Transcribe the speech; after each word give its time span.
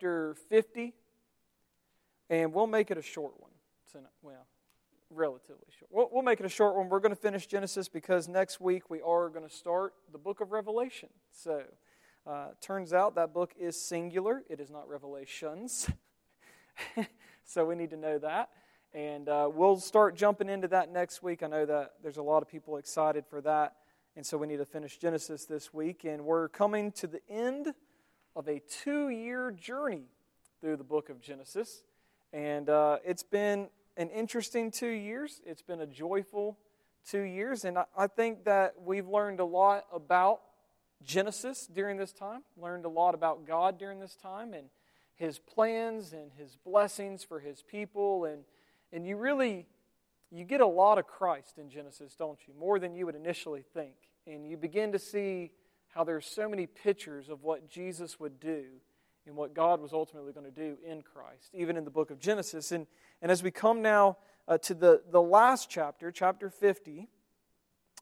chapter 0.00 0.34
50, 0.48 0.94
and 2.30 2.54
we'll 2.54 2.66
make 2.66 2.90
it 2.90 2.96
a 2.96 3.02
short 3.02 3.34
one. 3.38 3.50
Well, 4.22 4.46
relatively 5.10 5.66
short. 5.78 5.90
We'll, 5.92 6.08
we'll 6.10 6.22
make 6.22 6.40
it 6.40 6.46
a 6.46 6.50
short 6.50 6.74
one. 6.74 6.88
We're 6.88 7.00
going 7.00 7.14
to 7.14 7.20
finish 7.20 7.46
Genesis 7.46 7.86
because 7.86 8.26
next 8.26 8.62
week 8.62 8.88
we 8.88 9.02
are 9.02 9.28
going 9.28 9.46
to 9.46 9.54
start 9.54 9.92
the 10.10 10.16
book 10.16 10.40
of 10.40 10.52
Revelation. 10.52 11.10
So, 11.32 11.64
uh, 12.26 12.48
turns 12.62 12.94
out 12.94 13.14
that 13.16 13.34
book 13.34 13.52
is 13.60 13.78
singular, 13.78 14.42
it 14.48 14.58
is 14.58 14.70
not 14.70 14.88
Revelations. 14.88 15.90
so, 17.44 17.66
we 17.66 17.74
need 17.74 17.90
to 17.90 17.98
know 17.98 18.16
that. 18.20 18.48
And 18.94 19.28
uh, 19.28 19.50
we'll 19.52 19.76
start 19.76 20.16
jumping 20.16 20.48
into 20.48 20.68
that 20.68 20.90
next 20.90 21.22
week. 21.22 21.42
I 21.42 21.46
know 21.46 21.66
that 21.66 21.96
there's 22.02 22.16
a 22.16 22.22
lot 22.22 22.40
of 22.40 22.48
people 22.48 22.78
excited 22.78 23.26
for 23.28 23.42
that. 23.42 23.74
And 24.16 24.24
so 24.24 24.38
we 24.38 24.46
need 24.46 24.58
to 24.58 24.64
finish 24.64 24.96
Genesis 24.96 25.44
this 25.44 25.74
week. 25.74 26.04
And 26.04 26.24
we're 26.24 26.48
coming 26.48 26.90
to 26.92 27.06
the 27.06 27.20
end 27.28 27.74
of 28.36 28.48
a 28.48 28.60
two 28.60 29.08
year 29.08 29.50
journey 29.50 30.04
through 30.60 30.76
the 30.76 30.84
book 30.84 31.08
of 31.08 31.20
Genesis. 31.20 31.82
And 32.32 32.68
uh, 32.68 32.98
it's 33.04 33.22
been 33.22 33.68
an 33.96 34.10
interesting 34.10 34.70
two 34.70 34.88
years. 34.88 35.40
It's 35.44 35.62
been 35.62 35.80
a 35.80 35.86
joyful 35.86 36.58
two 37.08 37.22
years. 37.22 37.64
And 37.64 37.78
I, 37.78 37.84
I 37.96 38.06
think 38.06 38.44
that 38.44 38.74
we've 38.82 39.08
learned 39.08 39.40
a 39.40 39.44
lot 39.44 39.84
about 39.92 40.40
Genesis 41.02 41.66
during 41.66 41.96
this 41.96 42.12
time, 42.12 42.42
learned 42.56 42.84
a 42.84 42.88
lot 42.90 43.14
about 43.14 43.46
God 43.46 43.78
during 43.78 44.00
this 44.00 44.16
time, 44.16 44.52
and 44.52 44.68
his 45.14 45.38
plans 45.38 46.12
and 46.12 46.30
his 46.38 46.56
blessings 46.56 47.24
for 47.24 47.40
his 47.40 47.62
people. 47.62 48.26
And, 48.26 48.44
and 48.92 49.06
you 49.06 49.16
really 49.16 49.66
you 50.30 50.44
get 50.44 50.60
a 50.60 50.66
lot 50.66 50.98
of 50.98 51.06
Christ 51.06 51.58
in 51.58 51.68
Genesis, 51.68 52.14
don't 52.14 52.38
you? 52.46 52.54
More 52.58 52.78
than 52.78 52.94
you 52.94 53.06
would 53.06 53.16
initially 53.16 53.64
think. 53.74 53.94
And 54.26 54.48
you 54.48 54.56
begin 54.56 54.92
to 54.92 54.98
see 54.98 55.50
how 55.94 56.04
there's 56.04 56.26
so 56.26 56.48
many 56.48 56.66
pictures 56.66 57.28
of 57.28 57.42
what 57.42 57.68
Jesus 57.68 58.18
would 58.20 58.40
do 58.40 58.64
and 59.26 59.36
what 59.36 59.54
God 59.54 59.80
was 59.80 59.92
ultimately 59.92 60.32
going 60.32 60.46
to 60.46 60.52
do 60.52 60.76
in 60.84 61.02
Christ, 61.02 61.50
even 61.52 61.76
in 61.76 61.84
the 61.84 61.90
book 61.90 62.10
of 62.10 62.18
Genesis. 62.18 62.72
And, 62.72 62.86
and 63.20 63.30
as 63.30 63.42
we 63.42 63.50
come 63.50 63.82
now 63.82 64.16
uh, 64.48 64.58
to 64.58 64.74
the, 64.74 65.02
the 65.10 65.20
last 65.20 65.68
chapter, 65.68 66.10
chapter 66.10 66.48
50, 66.48 67.08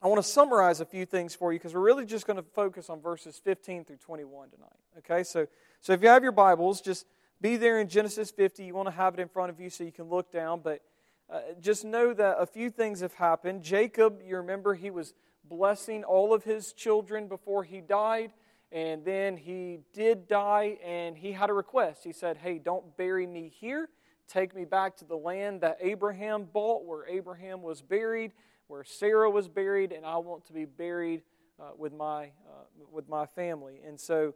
I 0.00 0.06
want 0.06 0.22
to 0.22 0.28
summarize 0.28 0.80
a 0.80 0.84
few 0.84 1.04
things 1.04 1.34
for 1.34 1.52
you 1.52 1.58
because 1.58 1.74
we're 1.74 1.80
really 1.80 2.06
just 2.06 2.26
going 2.26 2.36
to 2.36 2.44
focus 2.54 2.88
on 2.88 3.00
verses 3.00 3.40
15 3.42 3.84
through 3.84 3.96
21 3.96 4.50
tonight. 4.50 4.68
Okay, 4.98 5.24
so, 5.24 5.46
so 5.80 5.92
if 5.92 6.02
you 6.02 6.08
have 6.08 6.22
your 6.22 6.32
Bibles, 6.32 6.80
just 6.80 7.06
be 7.40 7.56
there 7.56 7.80
in 7.80 7.88
Genesis 7.88 8.30
50. 8.30 8.64
You 8.64 8.74
want 8.74 8.88
to 8.88 8.94
have 8.94 9.14
it 9.14 9.20
in 9.20 9.28
front 9.28 9.50
of 9.50 9.60
you 9.60 9.70
so 9.70 9.84
you 9.84 9.92
can 9.92 10.06
look 10.06 10.30
down, 10.30 10.60
but 10.62 10.82
uh, 11.30 11.40
just 11.60 11.84
know 11.84 12.14
that 12.14 12.36
a 12.38 12.46
few 12.46 12.70
things 12.70 13.00
have 13.00 13.14
happened. 13.14 13.62
Jacob, 13.62 14.20
you 14.24 14.36
remember, 14.36 14.74
he 14.74 14.90
was 14.90 15.14
blessing 15.48 16.04
all 16.04 16.32
of 16.34 16.44
his 16.44 16.72
children 16.72 17.28
before 17.28 17.64
he 17.64 17.80
died, 17.80 18.32
and 18.70 19.04
then 19.04 19.36
he 19.36 19.80
did 19.92 20.28
die, 20.28 20.78
and 20.84 21.16
he 21.16 21.32
had 21.32 21.50
a 21.50 21.52
request. 21.52 22.04
He 22.04 22.12
said, 22.12 22.36
Hey, 22.36 22.58
don't 22.58 22.96
bury 22.96 23.26
me 23.26 23.52
here. 23.60 23.88
Take 24.28 24.54
me 24.54 24.64
back 24.64 24.96
to 24.98 25.04
the 25.04 25.16
land 25.16 25.62
that 25.62 25.78
Abraham 25.80 26.44
bought, 26.44 26.84
where 26.84 27.06
Abraham 27.06 27.62
was 27.62 27.80
buried, 27.80 28.32
where 28.66 28.84
Sarah 28.84 29.30
was 29.30 29.48
buried, 29.48 29.92
and 29.92 30.04
I 30.04 30.18
want 30.18 30.44
to 30.46 30.52
be 30.52 30.66
buried 30.66 31.22
uh, 31.58 31.70
with, 31.76 31.94
my, 31.94 32.24
uh, 32.24 32.64
with 32.92 33.08
my 33.08 33.24
family. 33.24 33.80
And 33.86 33.98
so, 33.98 34.34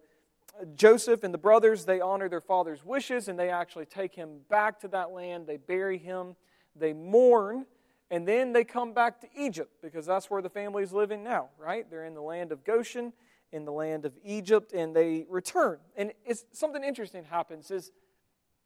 uh, 0.59 0.65
Joseph 0.75 1.25
and 1.25 1.35
the 1.35 1.39
brothers, 1.39 1.85
they 1.85 2.01
honor 2.01 2.29
their 2.29 2.41
father's 2.41 2.85
wishes 2.85 3.29
and 3.29 3.39
they 3.39 3.51
actually 3.51 3.87
take 3.87 4.15
him 4.15 4.41
back 4.49 4.81
to 4.81 4.89
that 4.89 5.11
land. 5.11 5.47
They 5.47 5.59
bury 5.59 5.99
him 5.99 6.37
they 6.75 6.93
mourn, 6.93 7.67
and 8.13 8.29
then 8.29 8.53
they 8.53 8.63
come 8.63 8.93
back 8.93 9.23
to 9.23 9.27
Egypt 9.35 9.73
because 9.81 10.05
that's 10.05 10.29
where 10.29 10.43
the 10.43 10.51
family 10.51 10.83
is 10.83 10.93
living 10.93 11.25
now, 11.25 11.49
right? 11.59 11.91
They're 11.91 12.05
in 12.05 12.13
the 12.13 12.21
land 12.21 12.53
of 12.53 12.63
Goshen, 12.63 13.15
in 13.53 13.65
the 13.65 13.73
land 13.73 14.05
of 14.05 14.13
Egypt, 14.23 14.75
and 14.75 14.95
they 14.95 15.25
return. 15.31 15.79
And 15.97 16.13
it's 16.27 16.45
something 16.53 16.85
interesting 16.85 17.25
happens 17.25 17.71
is 17.71 17.91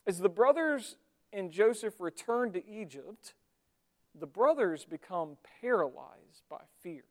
as 0.04 0.18
the 0.18 0.28
brothers 0.28 0.96
and 1.32 1.52
Joseph 1.52 1.94
return 2.00 2.52
to 2.54 2.68
Egypt, 2.68 3.34
the 4.18 4.26
brothers 4.26 4.84
become 4.84 5.36
paralyzed 5.60 6.42
by 6.50 6.62
fear. 6.82 7.04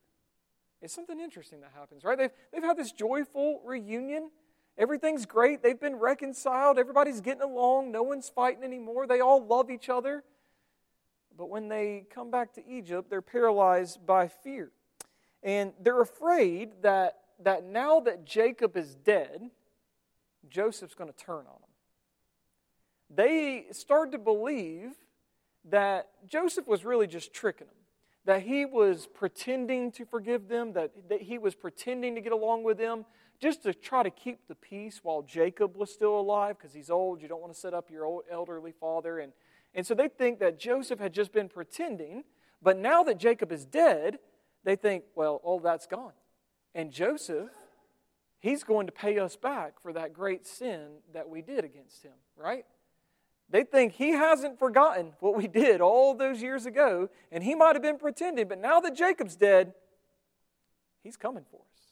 It's 0.82 0.94
something 0.94 1.22
interesting 1.22 1.62
that 1.62 1.72
happens, 1.74 2.04
right? 2.04 2.18
They've, 2.18 2.32
they've 2.52 2.64
had 2.64 2.76
this 2.76 2.92
joyful 2.92 3.62
reunion. 3.64 4.30
Everything's 4.78 5.26
great. 5.26 5.64
They've 5.64 5.80
been 5.80 5.96
reconciled. 5.96 6.80
Everybody's 6.80 7.22
getting 7.22 7.44
along. 7.44 7.94
No 7.94 8.04
one's 8.04 8.28
fighting 8.28 8.66
anymore. 8.66 9.08
They 9.08 9.22
all 9.22 9.46
love 9.46 9.72
each 9.72 9.88
other. 9.88 10.26
But 11.38 11.50
when 11.50 11.68
they 11.68 12.06
come 12.13 12.31
back 12.31 12.53
to 12.53 12.68
Egypt, 12.68 13.09
they're 13.09 13.22
paralyzed 13.22 14.06
by 14.06 14.28
fear. 14.28 14.72
And 15.44 15.73
they're 15.81 16.01
afraid 16.01 16.81
that, 16.81 17.18
that 17.44 17.66
now 17.66 18.00
that 18.01 18.25
Jacob 18.25 18.78
is 18.78 18.96
dead, 18.96 19.50
Joseph's 20.50 20.96
going 20.96 21.12
to 21.12 21.18
turn 21.18 21.40
on 21.40 21.44
them. 21.46 21.69
They 23.13 23.66
start 23.72 24.12
to 24.13 24.18
believe 24.18 24.91
that 25.69 26.09
Joseph 26.28 26.68
was 26.68 26.85
really 26.85 27.07
just 27.07 27.34
tricking 27.34 27.67
them, 27.67 27.75
that 28.25 28.41
he 28.44 28.66
was 28.66 29.07
pretending 29.07 29.91
to 29.94 30.06
forgive 30.06 30.47
them, 30.47 30.73
that, 30.73 30.91
that 31.09 31.22
he 31.22 31.38
was 31.38 31.56
pretending 31.56 32.16
to 32.16 32.22
get 32.22 32.31
along 32.31 32.63
with 32.63 32.78
them 32.78 33.06
just 33.40 33.63
to 33.63 33.73
try 33.73 34.02
to 34.02 34.09
keep 34.09 34.47
the 34.47 34.56
peace 34.56 35.02
while 35.03 35.22
Jacob 35.22 35.75
was 35.75 35.91
still 35.91 36.19
alive 36.19 36.57
because 36.57 36.73
he's 36.73 36.90
old. 36.90 37.22
You 37.22 37.28
don't 37.28 37.41
want 37.41 37.53
to 37.53 37.59
set 37.59 37.73
up 37.73 37.91
your 37.91 38.06
old 38.06 38.23
elderly 38.31 38.72
father 38.72 39.19
and 39.19 39.34
and 39.75 39.86
so 39.86 39.94
they 39.94 40.08
think 40.08 40.40
that 40.40 40.58
Joseph 40.58 41.00
had 41.00 41.13
just 41.13 41.31
been 41.31 41.50
pretending, 41.50 42.24
but 42.62 42.78
now 42.78 43.03
that 43.03 43.19
Jacob 43.19 43.52
is 43.52 43.66
dead, 43.66 44.18
they 44.63 44.75
think, 44.75 45.03
well, 45.13 45.41
all 45.44 45.59
that's 45.59 45.86
gone. 45.86 46.13
And 46.74 46.91
Joseph, 46.91 47.52
he's 48.40 48.64
going 48.64 48.88
to 48.88 48.91
pay 48.91 49.19
us 49.19 49.35
back 49.35 49.80
for 49.81 49.94
that 49.94 50.14
great 50.14 50.47
sin 50.47 50.88
that 51.14 51.30
we 51.30 51.41
did 51.41 51.64
against 51.64 52.03
him, 52.03 52.14
right? 52.38 52.66
They 53.50 53.64
think 53.64 53.94
he 53.94 54.12
hasn't 54.12 54.58
forgotten 54.58 55.14
what 55.19 55.35
we 55.35 55.47
did 55.47 55.81
all 55.81 56.16
those 56.16 56.41
years 56.41 56.66
ago, 56.66 57.09
and 57.31 57.44
he 57.44 57.53
might 57.53 57.75
have 57.75 57.84
been 57.84 58.00
pretending, 58.00 58.47
but 58.47 58.59
now 58.59 58.80
that 58.80 58.96
Jacob's 58.96 59.35
dead, 59.35 59.74
he's 61.03 61.18
coming 61.18 61.44
for 61.52 61.58
us. 61.58 61.91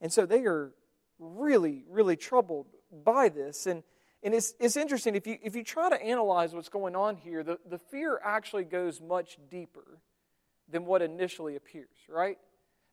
And 0.00 0.12
so 0.12 0.26
they 0.26 0.44
are 0.44 0.72
really, 1.18 1.84
really 1.88 2.16
troubled 2.16 2.66
by 3.04 3.28
this. 3.28 3.66
And 3.66 3.82
and 4.22 4.34
it's, 4.34 4.54
it's 4.58 4.76
interesting, 4.76 5.14
if 5.14 5.26
you, 5.26 5.38
if 5.42 5.54
you 5.54 5.62
try 5.62 5.88
to 5.88 6.02
analyze 6.02 6.54
what's 6.54 6.68
going 6.68 6.96
on 6.96 7.16
here, 7.16 7.42
the, 7.42 7.58
the 7.68 7.78
fear 7.78 8.20
actually 8.24 8.64
goes 8.64 9.00
much 9.00 9.38
deeper 9.50 10.00
than 10.68 10.84
what 10.84 11.02
initially 11.02 11.56
appears, 11.56 11.96
right? 12.08 12.38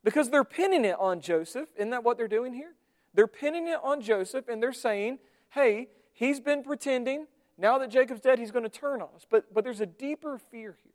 Because 0.03 0.29
they're 0.29 0.43
pinning 0.43 0.85
it 0.85 0.97
on 0.99 1.21
Joseph. 1.21 1.69
Isn't 1.75 1.91
that 1.91 2.03
what 2.03 2.17
they're 2.17 2.27
doing 2.27 2.53
here? 2.53 2.73
They're 3.13 3.27
pinning 3.27 3.67
it 3.67 3.79
on 3.81 4.01
Joseph 4.01 4.47
and 4.47 4.61
they're 4.61 4.73
saying, 4.73 5.19
hey, 5.49 5.87
he's 6.13 6.39
been 6.39 6.63
pretending. 6.63 7.27
Now 7.57 7.77
that 7.77 7.89
Jacob's 7.89 8.21
dead, 8.21 8.37
he's 8.37 8.51
going 8.51 8.63
to 8.63 8.69
turn 8.69 9.01
on 9.01 9.09
us. 9.15 9.25
But, 9.29 9.53
but 9.53 9.63
there's 9.63 9.81
a 9.81 9.85
deeper 9.85 10.37
fear 10.37 10.75
here. 10.83 10.91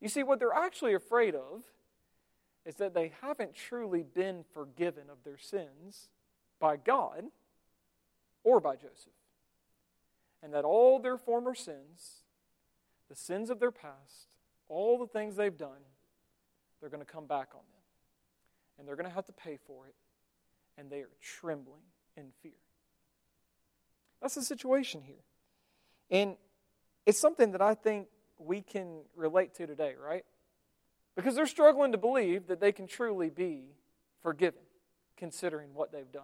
You 0.00 0.08
see, 0.08 0.22
what 0.22 0.38
they're 0.38 0.52
actually 0.52 0.94
afraid 0.94 1.34
of 1.34 1.64
is 2.64 2.76
that 2.76 2.94
they 2.94 3.12
haven't 3.20 3.54
truly 3.54 4.02
been 4.02 4.44
forgiven 4.54 5.04
of 5.10 5.18
their 5.24 5.38
sins 5.38 6.08
by 6.60 6.76
God 6.76 7.24
or 8.48 8.60
by 8.60 8.76
Joseph. 8.76 9.12
And 10.42 10.54
that 10.54 10.64
all 10.64 10.98
their 10.98 11.18
former 11.18 11.54
sins, 11.54 12.22
the 13.10 13.14
sins 13.14 13.50
of 13.50 13.60
their 13.60 13.70
past, 13.70 14.28
all 14.68 14.98
the 14.98 15.06
things 15.06 15.36
they've 15.36 15.56
done, 15.56 15.84
they're 16.80 16.90
going 16.90 17.04
to 17.04 17.12
come 17.12 17.26
back 17.26 17.48
on 17.52 17.60
them. 17.60 17.82
And 18.78 18.88
they're 18.88 18.96
going 18.96 19.08
to 19.08 19.14
have 19.14 19.26
to 19.26 19.32
pay 19.32 19.58
for 19.66 19.86
it. 19.86 19.94
And 20.78 20.90
they 20.90 21.00
are 21.00 21.10
trembling 21.20 21.82
in 22.16 22.30
fear. 22.42 22.52
That's 24.22 24.36
the 24.36 24.42
situation 24.42 25.02
here. 25.02 25.24
And 26.10 26.36
it's 27.04 27.18
something 27.18 27.52
that 27.52 27.60
I 27.60 27.74
think 27.74 28.08
we 28.38 28.62
can 28.62 29.00
relate 29.16 29.54
to 29.56 29.66
today, 29.66 29.94
right? 30.02 30.24
Because 31.16 31.34
they're 31.34 31.46
struggling 31.46 31.92
to 31.92 31.98
believe 31.98 32.46
that 32.46 32.60
they 32.60 32.72
can 32.72 32.86
truly 32.86 33.28
be 33.28 33.74
forgiven, 34.22 34.62
considering 35.16 35.74
what 35.74 35.92
they've 35.92 36.10
done. 36.10 36.22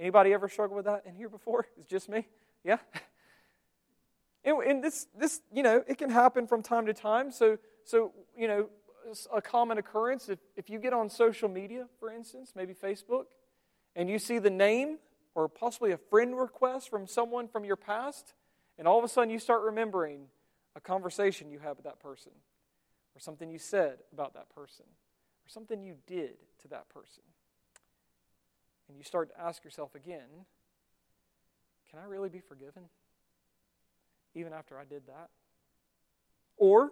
Anybody 0.00 0.32
ever 0.32 0.48
struggle 0.48 0.76
with 0.76 0.86
that 0.86 1.04
in 1.06 1.14
here 1.14 1.28
before? 1.28 1.66
It's 1.78 1.86
just 1.86 2.08
me? 2.08 2.26
Yeah? 2.64 2.78
And, 4.42 4.56
and 4.62 4.82
this, 4.82 5.06
this, 5.14 5.42
you 5.52 5.62
know, 5.62 5.84
it 5.86 5.98
can 5.98 6.08
happen 6.08 6.46
from 6.46 6.62
time 6.62 6.86
to 6.86 6.94
time. 6.94 7.30
So, 7.30 7.58
so 7.84 8.12
you 8.34 8.48
know, 8.48 8.70
a 9.30 9.42
common 9.42 9.76
occurrence 9.76 10.30
if, 10.30 10.38
if 10.56 10.70
you 10.70 10.78
get 10.78 10.94
on 10.94 11.10
social 11.10 11.46
media, 11.48 11.86
for 11.98 12.10
instance, 12.10 12.52
maybe 12.56 12.72
Facebook, 12.72 13.26
and 13.94 14.08
you 14.08 14.18
see 14.18 14.38
the 14.38 14.48
name 14.48 14.96
or 15.34 15.46
possibly 15.46 15.92
a 15.92 15.98
friend 15.98 16.38
request 16.38 16.88
from 16.88 17.06
someone 17.06 17.48
from 17.48 17.64
your 17.64 17.76
past, 17.76 18.32
and 18.78 18.88
all 18.88 18.98
of 18.98 19.04
a 19.04 19.08
sudden 19.08 19.30
you 19.30 19.38
start 19.38 19.62
remembering 19.62 20.22
a 20.74 20.80
conversation 20.80 21.50
you 21.50 21.58
had 21.58 21.76
with 21.76 21.84
that 21.84 22.00
person, 22.00 22.32
or 23.14 23.20
something 23.20 23.50
you 23.50 23.58
said 23.58 23.98
about 24.12 24.32
that 24.32 24.48
person, 24.54 24.86
or 24.86 25.48
something 25.48 25.82
you 25.82 25.96
did 26.06 26.36
to 26.62 26.68
that 26.68 26.88
person. 26.88 27.22
And 28.90 28.98
you 28.98 29.04
start 29.04 29.30
to 29.30 29.40
ask 29.40 29.62
yourself 29.64 29.94
again 29.94 30.26
can 31.90 31.98
I 31.98 32.04
really 32.04 32.28
be 32.28 32.40
forgiven? 32.40 32.84
Even 34.34 34.52
after 34.52 34.78
I 34.78 34.84
did 34.84 35.06
that? 35.08 35.28
Or 36.56 36.90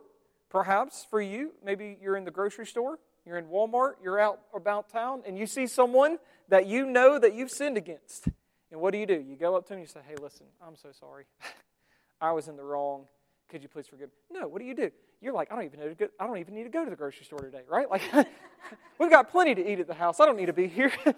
perhaps 0.48 1.06
for 1.08 1.20
you, 1.20 1.52
maybe 1.64 1.96
you're 2.02 2.16
in 2.16 2.24
the 2.24 2.32
grocery 2.32 2.66
store, 2.66 2.98
you're 3.24 3.38
in 3.38 3.46
Walmart, 3.46 3.92
you're 4.02 4.18
out 4.18 4.40
about 4.52 4.90
town, 4.90 5.22
and 5.24 5.38
you 5.38 5.46
see 5.46 5.68
someone 5.68 6.18
that 6.48 6.66
you 6.66 6.84
know 6.84 7.16
that 7.18 7.34
you've 7.34 7.50
sinned 7.50 7.76
against. 7.76 8.26
And 8.72 8.80
what 8.80 8.92
do 8.92 8.98
you 8.98 9.06
do? 9.06 9.14
You 9.14 9.36
go 9.36 9.56
up 9.56 9.66
to 9.68 9.74
him 9.74 9.78
and 9.78 9.88
you 9.88 9.92
say, 9.92 10.00
Hey, 10.08 10.16
listen, 10.20 10.46
I'm 10.66 10.76
so 10.76 10.88
sorry. 10.98 11.26
I 12.20 12.32
was 12.32 12.48
in 12.48 12.56
the 12.56 12.64
wrong. 12.64 13.06
Could 13.48 13.62
you 13.62 13.68
please 13.68 13.86
forgive 13.86 14.08
me? 14.08 14.40
No, 14.40 14.48
what 14.48 14.60
do 14.60 14.64
you 14.64 14.74
do? 14.74 14.90
You're 15.20 15.32
like, 15.32 15.52
I 15.52 15.54
don't 15.54 15.64
even 15.64 15.80
need 15.80 15.88
to 15.88 15.94
go, 15.94 16.08
I 16.18 16.26
don't 16.26 16.38
even 16.38 16.54
need 16.54 16.64
to 16.64 16.70
go 16.70 16.84
to 16.84 16.90
the 16.90 16.96
grocery 16.96 17.24
store 17.24 17.40
today, 17.40 17.62
right? 17.68 17.88
Like 17.88 18.02
we've 18.98 19.10
got 19.10 19.30
plenty 19.30 19.54
to 19.54 19.72
eat 19.72 19.78
at 19.78 19.86
the 19.86 19.94
house. 19.94 20.18
I 20.18 20.26
don't 20.26 20.36
need 20.36 20.46
to 20.46 20.52
be 20.52 20.66
here. 20.66 20.92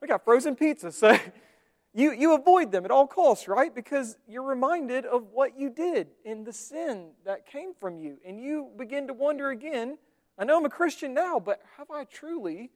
we 0.00 0.08
got 0.08 0.24
frozen 0.24 0.56
pizza. 0.56 0.92
So 0.92 1.18
you, 1.94 2.12
you 2.12 2.34
avoid 2.34 2.72
them 2.72 2.84
at 2.84 2.90
all 2.90 3.06
costs, 3.06 3.48
right? 3.48 3.74
Because 3.74 4.16
you're 4.28 4.42
reminded 4.42 5.04
of 5.04 5.28
what 5.32 5.58
you 5.58 5.70
did 5.70 6.08
in 6.24 6.44
the 6.44 6.52
sin 6.52 7.10
that 7.24 7.46
came 7.46 7.74
from 7.74 7.98
you. 7.98 8.18
And 8.24 8.40
you 8.40 8.68
begin 8.76 9.06
to 9.08 9.14
wonder 9.14 9.50
again, 9.50 9.98
I 10.38 10.44
know 10.44 10.58
I'm 10.58 10.64
a 10.64 10.70
Christian 10.70 11.14
now, 11.14 11.40
but 11.40 11.60
have 11.76 11.90
I 11.90 12.04
truly 12.04 12.70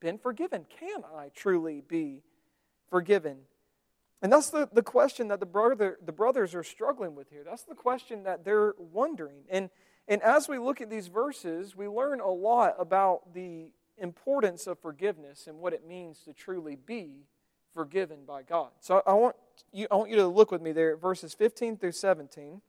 been 0.00 0.18
forgiven? 0.18 0.66
Can 0.78 1.02
I 1.16 1.30
truly 1.34 1.82
be 1.86 2.22
forgiven? 2.90 3.38
And 4.22 4.32
that's 4.32 4.50
the, 4.50 4.68
the 4.72 4.82
question 4.82 5.28
that 5.28 5.40
the, 5.40 5.46
brother, 5.46 5.98
the 6.04 6.12
brothers 6.12 6.54
are 6.54 6.62
struggling 6.62 7.16
with 7.16 7.28
here. 7.28 7.42
That's 7.44 7.64
the 7.64 7.74
question 7.74 8.22
that 8.22 8.44
they're 8.44 8.74
wondering. 8.78 9.42
And, 9.50 9.68
and 10.06 10.22
as 10.22 10.48
we 10.48 10.58
look 10.58 10.80
at 10.80 10.88
these 10.88 11.08
verses, 11.08 11.74
we 11.74 11.88
learn 11.88 12.20
a 12.20 12.30
lot 12.30 12.76
about 12.78 13.34
the 13.34 13.70
importance 13.98 14.66
of 14.66 14.78
forgiveness 14.78 15.46
and 15.46 15.58
what 15.58 15.72
it 15.72 15.86
means 15.86 16.20
to 16.20 16.32
truly 16.32 16.76
be 16.76 17.26
forgiven 17.74 18.24
by 18.26 18.42
God. 18.42 18.70
So 18.80 19.02
I 19.06 19.14
want 19.14 19.36
you, 19.72 19.86
I 19.90 19.96
want 19.96 20.10
you 20.10 20.16
to 20.16 20.26
look 20.26 20.50
with 20.50 20.62
me 20.62 20.72
there 20.72 20.92
at 20.94 21.00
verses 21.00 21.34
15 21.34 21.78
through 21.78 21.92
17. 21.92 22.60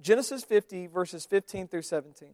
Genesis 0.00 0.42
50, 0.44 0.88
verses 0.88 1.26
15 1.26 1.68
through 1.68 1.82
17. 1.82 2.28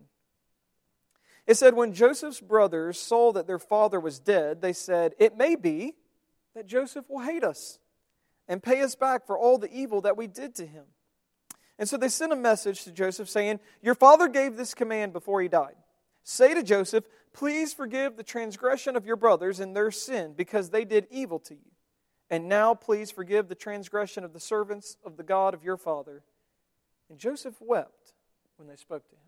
It 1.47 1.57
said, 1.57 1.75
When 1.75 1.93
Joseph's 1.93 2.41
brothers 2.41 2.99
saw 2.99 3.33
that 3.33 3.47
their 3.47 3.59
father 3.59 4.01
was 4.01 4.19
dead, 4.19 4.61
they 4.63 4.73
said, 4.73 5.15
It 5.19 5.37
may 5.37 5.55
be 5.55 5.95
that 6.55 6.67
Joseph 6.67 7.05
will 7.09 7.21
hate 7.21 7.45
us 7.45 7.79
and 8.49 8.63
pay 8.63 8.81
us 8.81 8.95
back 8.95 9.27
for 9.27 9.39
all 9.39 9.59
the 9.59 9.73
evil 9.73 10.01
that 10.03 10.17
we 10.17 10.27
did 10.27 10.55
to 10.57 10.67
him. 10.67 10.85
And 11.79 11.89
so 11.89 11.97
they 11.97 12.09
sent 12.09 12.33
a 12.33 12.37
message 12.37 12.85
to 12.85 12.91
Joseph 12.91 13.29
saying, 13.29 13.61
Your 13.83 13.95
father 13.95 14.29
gave 14.29 14.57
this 14.57 14.75
command 14.75 15.13
before 15.13 15.41
he 15.41 15.49
died. 15.49 15.77
Say 16.31 16.53
to 16.53 16.63
Joseph, 16.63 17.05
Please 17.33 17.73
forgive 17.73 18.19
the 18.19 18.23
transgression 18.23 18.97
of 18.97 19.07
your 19.07 19.17
brothers 19.17 19.61
and 19.61 19.75
their 19.75 19.91
sin, 19.91 20.35
because 20.37 20.69
they 20.69 20.85
did 20.85 21.07
evil 21.11 21.39
to 21.39 21.55
you. 21.55 21.71
And 22.29 22.51
now 22.51 22.75
please 22.75 23.11
forgive 23.11 23.49
the 23.49 23.55
transgression 23.55 24.25
of 24.25 24.35
the 24.35 24.41
servants 24.41 24.99
of 25.07 25.17
the 25.17 25.23
God 25.23 25.55
of 25.55 25.65
your 25.65 25.79
father. 25.79 26.23
And 27.09 27.19
Joseph 27.19 27.55
wept 27.61 28.13
when 28.59 28.69
they 28.69 28.77
spoke 28.77 29.09
to 29.09 29.15
him. 29.15 29.23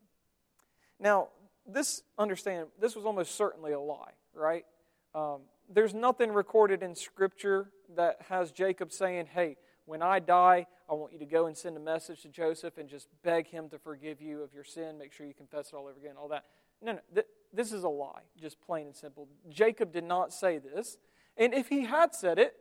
Now, 0.99 1.29
this, 1.67 2.03
understand, 2.19 2.67
this 2.79 2.95
was 2.95 3.07
almost 3.07 3.35
certainly 3.35 3.73
a 3.73 3.81
lie, 3.81 4.13
right? 4.35 4.67
Um, 5.15 5.41
there's 5.73 5.95
nothing 5.95 6.33
recorded 6.33 6.83
in 6.83 6.95
Scripture 6.95 7.71
that 7.97 8.19
has 8.29 8.53
Jacob 8.53 8.93
saying, 8.93 9.29
hey, 9.33 9.57
when 9.87 10.03
I 10.03 10.19
die, 10.19 10.67
I 10.87 10.93
want 10.93 11.15
you 11.15 11.19
to 11.21 11.25
go 11.25 11.47
and 11.47 11.57
send 11.57 11.79
a 11.79 11.81
message 11.81 12.21
to 12.23 12.29
Joseph 12.29 12.77
and 12.77 12.91
just 12.91 13.09
beg 13.23 13.49
him 13.49 13.71
to 13.71 13.79
forgive 13.79 14.21
you 14.21 14.43
of 14.43 14.53
your 14.53 14.65
sin, 14.65 14.99
make 14.99 15.15
sure 15.15 15.27
you 15.27 15.33
confess 15.33 15.69
it 15.69 15.75
all 15.75 15.87
over 15.87 15.99
again, 15.99 16.17
all 16.21 16.29
that. 16.29 16.45
No, 16.83 16.93
no, 16.93 17.01
th- 17.15 17.27
this 17.53 17.73
is 17.73 17.83
a 17.83 17.89
lie, 17.89 18.23
just 18.41 18.61
plain 18.61 18.87
and 18.87 18.97
simple. 18.97 19.29
Jacob 19.49 19.93
did 19.93 20.05
not 20.05 20.33
say 20.33 20.59
this. 20.59 20.99
And 21.37 21.55
if 21.55 21.69
he 21.69 21.85
had 21.85 22.15
said 22.15 22.39
it, 22.39 22.55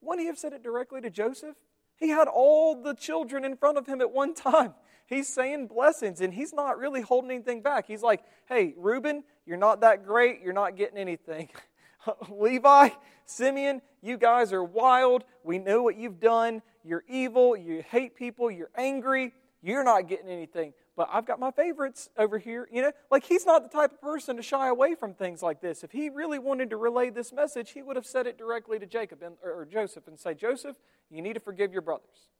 wouldn't 0.00 0.20
he 0.20 0.26
have 0.26 0.38
said 0.38 0.52
it 0.52 0.62
directly 0.62 1.00
to 1.00 1.10
Joseph? 1.10 1.56
He 1.96 2.10
had 2.10 2.28
all 2.28 2.80
the 2.80 2.94
children 2.94 3.44
in 3.44 3.56
front 3.56 3.78
of 3.78 3.86
him 3.86 4.00
at 4.00 4.10
one 4.10 4.34
time. 4.34 4.74
He's 5.06 5.28
saying 5.28 5.68
blessings 5.68 6.20
and 6.20 6.34
he's 6.34 6.52
not 6.52 6.78
really 6.78 7.00
holding 7.00 7.30
anything 7.30 7.62
back. 7.62 7.86
He's 7.86 8.02
like, 8.02 8.22
hey, 8.48 8.74
Reuben, 8.76 9.22
you're 9.46 9.56
not 9.56 9.80
that 9.80 10.04
great. 10.04 10.40
You're 10.42 10.52
not 10.52 10.76
getting 10.76 10.98
anything. 10.98 11.48
Levi, 12.28 12.90
Simeon, 13.24 13.82
you 14.02 14.16
guys 14.16 14.52
are 14.52 14.64
wild. 14.64 15.24
We 15.44 15.58
know 15.58 15.82
what 15.82 15.96
you've 15.96 16.20
done. 16.20 16.62
You're 16.84 17.04
evil. 17.08 17.56
You 17.56 17.84
hate 17.88 18.16
people. 18.16 18.50
You're 18.50 18.70
angry. 18.76 19.32
You're 19.62 19.84
not 19.84 20.08
getting 20.08 20.28
anything. 20.28 20.72
But 20.96 21.10
I've 21.12 21.26
got 21.26 21.38
my 21.38 21.50
favorites 21.50 22.08
over 22.16 22.38
here. 22.38 22.66
You 22.72 22.82
know, 22.82 22.92
like 23.10 23.24
he's 23.24 23.44
not 23.44 23.62
the 23.62 23.68
type 23.68 23.92
of 23.92 24.00
person 24.00 24.36
to 24.36 24.42
shy 24.42 24.68
away 24.68 24.94
from 24.94 25.12
things 25.12 25.42
like 25.42 25.60
this. 25.60 25.84
If 25.84 25.92
he 25.92 26.08
really 26.08 26.38
wanted 26.38 26.70
to 26.70 26.78
relay 26.78 27.10
this 27.10 27.32
message, 27.32 27.72
he 27.72 27.82
would 27.82 27.96
have 27.96 28.06
said 28.06 28.26
it 28.26 28.38
directly 28.38 28.78
to 28.78 28.86
Jacob 28.86 29.22
and, 29.22 29.36
or 29.44 29.66
Joseph 29.70 30.08
and 30.08 30.18
say, 30.18 30.32
Joseph, 30.32 30.76
you 31.10 31.20
need 31.20 31.34
to 31.34 31.40
forgive 31.40 31.72
your 31.72 31.82
brothers. 31.82 32.30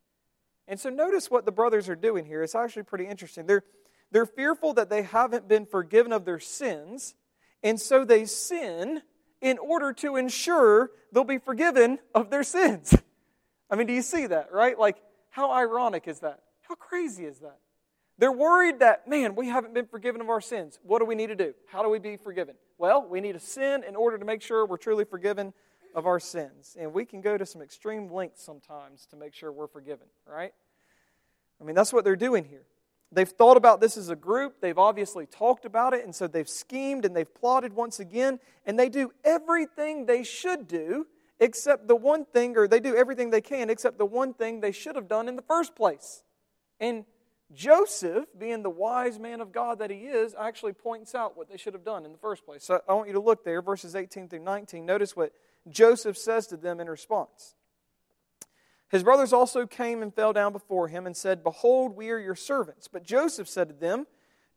And 0.67 0.81
so 0.81 0.89
notice 0.89 1.31
what 1.31 1.45
the 1.45 1.53
brothers 1.53 1.89
are 1.89 1.97
doing 1.97 2.25
here. 2.25 2.43
It's 2.43 2.55
actually 2.55 2.85
pretty 2.85 3.07
interesting. 3.07 3.47
They're, 3.47 3.63
they're 4.11 4.27
fearful 4.27 4.73
that 4.75 4.89
they 4.89 5.03
haven't 5.03 5.49
been 5.49 5.67
forgiven 5.67 6.13
of 6.13 6.25
their 6.25 6.41
sins, 6.41 7.15
and 7.63 7.81
so 7.81 8.05
they 8.05 8.25
sin 8.25 9.03
in 9.41 9.59
order 9.59 9.93
to 9.93 10.17
ensure 10.17 10.91
they'll 11.13 11.25
be 11.25 11.39
forgiven 11.39 11.99
of 12.15 12.31
their 12.31 12.43
sins. 12.43 12.97
I 13.71 13.77
mean, 13.77 13.87
do 13.87 13.93
you 13.93 14.03
see 14.03 14.27
that, 14.27 14.53
right? 14.53 14.79
Like, 14.79 14.97
how 15.31 15.53
ironic 15.53 16.09
is 16.09 16.21
that? 16.21 16.41
How 16.63 16.75
crazy 16.75 17.25
is 17.25 17.39
that? 17.41 17.59
They're 18.19 18.33
worried 18.33 18.79
that, 18.79 19.07
man, 19.07 19.35
we 19.35 19.49
haven't 19.49 19.75
been 19.75 19.87
forgiven 19.87 20.21
of 20.21 20.31
our 20.31 20.41
sins. 20.41 20.79
What 20.83 21.01
do 21.01 21.05
we 21.05 21.15
need 21.15 21.27
to 21.27 21.37
do? 21.37 21.55
How 21.67 21.83
do 21.83 21.91
we 21.91 21.99
be 21.99 22.17
forgiven? 22.17 22.55
Well, 22.79 23.07
we 23.07 23.21
need 23.21 23.33
to 23.33 23.41
sin 23.41 23.85
in 23.87 23.95
order 23.95 24.17
to 24.17 24.25
make 24.25 24.41
sure 24.41 24.65
we're 24.65 24.79
truly 24.79 25.05
forgiven 25.05 25.53
of 25.95 26.07
our 26.07 26.19
sins. 26.19 26.77
And 26.79 26.95
we 26.95 27.05
can 27.05 27.21
go 27.21 27.37
to 27.37 27.45
some 27.45 27.61
extreme 27.61 28.11
lengths 28.11 28.43
sometimes 28.43 29.07
to 29.07 29.17
make 29.17 29.35
sure 29.35 29.53
we're 29.53 29.67
forgiven, 29.67 30.07
right? 30.27 30.53
I 31.61 31.65
mean, 31.65 31.75
that's 31.75 31.93
what 31.93 32.05
they're 32.05 32.17
doing 32.17 32.45
here. 32.45 32.65
They've 33.13 33.29
thought 33.29 33.57
about 33.57 33.81
this 33.81 33.97
as 33.97 34.09
a 34.09 34.17
group. 34.17 34.61
They've 34.61 34.79
obviously 34.79 35.27
talked 35.27 35.65
about 35.65 35.95
it. 35.95 36.05
And 36.05 36.15
so 36.15 36.27
they've 36.27 36.49
schemed 36.49 37.05
and 37.05 37.15
they've 37.15 37.33
plotted 37.35 37.73
once 37.75 38.01
again. 38.01 38.41
And 38.65 38.79
they 38.79 38.89
do 38.89 39.13
everything 39.25 40.07
they 40.07 40.23
should 40.23 40.67
do 40.67 41.07
except 41.39 41.87
the 41.87 41.97
one 41.97 42.25
thing, 42.25 42.57
or 42.57 42.67
they 42.67 42.81
do 42.81 42.97
everything 42.97 43.31
they 43.31 43.43
can 43.43 43.69
except 43.69 43.99
the 43.99 44.07
one 44.07 44.33
thing 44.33 44.61
they 44.61 44.73
should 44.73 44.97
have 44.97 45.07
done 45.07 45.29
in 45.29 45.37
the 45.37 45.43
first 45.43 45.75
place. 45.77 46.23
And 46.81 47.05
Joseph, 47.55 48.27
being 48.37 48.63
the 48.63 48.71
wise 48.71 49.19
man 49.19 49.41
of 49.41 49.53
God 49.53 49.79
that 49.79 49.91
he 49.91 49.99
is, 49.99 50.35
actually 50.39 50.73
points 50.73 51.15
out 51.15 51.37
what 51.37 51.49
they 51.49 51.57
should 51.57 51.75
have 51.75 51.85
done 51.85 52.05
in 52.05 52.13
the 52.13 52.19
first 52.19 52.45
place. 52.45 52.65
So 52.65 52.81
I 52.89 52.95
want 52.95 53.07
you 53.07 53.15
to 53.15 53.21
look 53.21 53.45
there, 53.45 53.63
verses 53.63 53.95
18 53.95 54.29
through 54.29 54.41
19. 54.41 54.85
Notice 54.85 55.15
what 55.15 55.33
Joseph 55.69 56.19
says 56.19 56.47
to 56.49 56.57
them 56.57 56.81
in 56.81 56.89
response. 56.89 57.55
His 58.89 59.03
brothers 59.03 59.33
also 59.33 59.67
came 59.67 60.03
and 60.03 60.15
fell 60.15 60.33
down 60.33 60.53
before 60.53 60.89
him 60.89 61.07
and 61.07 61.17
said, 61.17 61.43
Behold, 61.43 61.97
we 61.97 62.11
are 62.11 62.19
your 62.19 62.35
servants. 62.35 62.89
But 62.89 63.05
Joseph 63.05 63.49
said 63.49 63.69
to 63.69 63.75
them, 63.75 64.07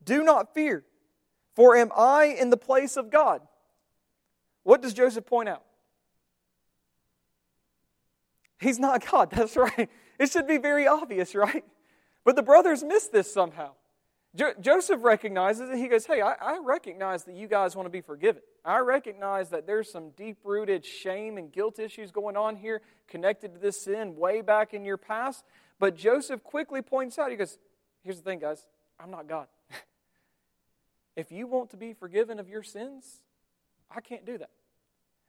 Do 0.04 0.24
not 0.24 0.54
fear, 0.54 0.84
for 1.56 1.76
am 1.76 1.92
I 1.96 2.26
in 2.26 2.50
the 2.50 2.58
place 2.58 2.98
of 2.98 3.10
God? 3.10 3.42
What 4.64 4.82
does 4.82 4.94
Joseph 4.94 5.26
point 5.26 5.50
out? 5.50 5.64
He's 8.60 8.80
not 8.80 9.06
God, 9.10 9.32
that's 9.34 9.56
right. 9.56 9.90
It 10.20 10.32
should 10.32 10.48
be 10.48 10.58
very 10.58 10.88
obvious, 10.88 11.34
right? 11.34 11.64
But 12.24 12.36
the 12.36 12.44
brothers 12.44 12.84
missed 12.84 13.12
this 13.12 13.32
somehow. 13.32 13.72
Jo- 14.36 14.54
Joseph 14.60 15.04
recognizes 15.04 15.70
it. 15.70 15.78
He 15.78 15.88
goes, 15.88 16.06
Hey, 16.06 16.22
I, 16.22 16.34
I 16.34 16.60
recognize 16.64 17.24
that 17.24 17.36
you 17.36 17.48
guys 17.48 17.76
want 17.76 17.88
to 17.88 17.92
be 17.92 18.02
forgiven. 18.02 18.42
I 18.64 18.80
recognize 18.80 19.50
that 19.50 19.66
there's 19.66 19.92
some 19.92 20.12
deep 20.12 20.38
rooted 20.44 20.86
shame 20.86 21.38
and 21.38 21.52
guilt 21.52 21.80
issues 21.80 22.12
going 22.12 22.38
on 22.38 22.56
here 22.56 22.82
connected 23.08 23.54
to 23.54 23.60
this 23.60 23.82
sin 23.82 24.16
way 24.16 24.42
back 24.42 24.74
in 24.74 24.86
your 24.86 24.98
past. 24.98 25.44
But 25.80 25.96
Joseph 25.96 26.44
quickly 26.44 26.82
points 26.82 27.18
out, 27.18 27.32
he 27.32 27.38
goes, 27.38 27.58
Here's 28.04 28.18
the 28.18 28.24
thing, 28.24 28.40
guys, 28.40 28.66
I'm 29.00 29.12
not 29.12 29.28
God. 29.28 29.48
if 31.16 31.32
you 31.32 31.48
want 31.48 31.72
to 31.72 31.78
be 31.78 31.94
forgiven 31.94 32.40
of 32.40 32.48
your 32.48 32.64
sins, 32.64 33.22
I 33.90 34.02
can't 34.02 34.26
do 34.26 34.38
that. 34.38 34.52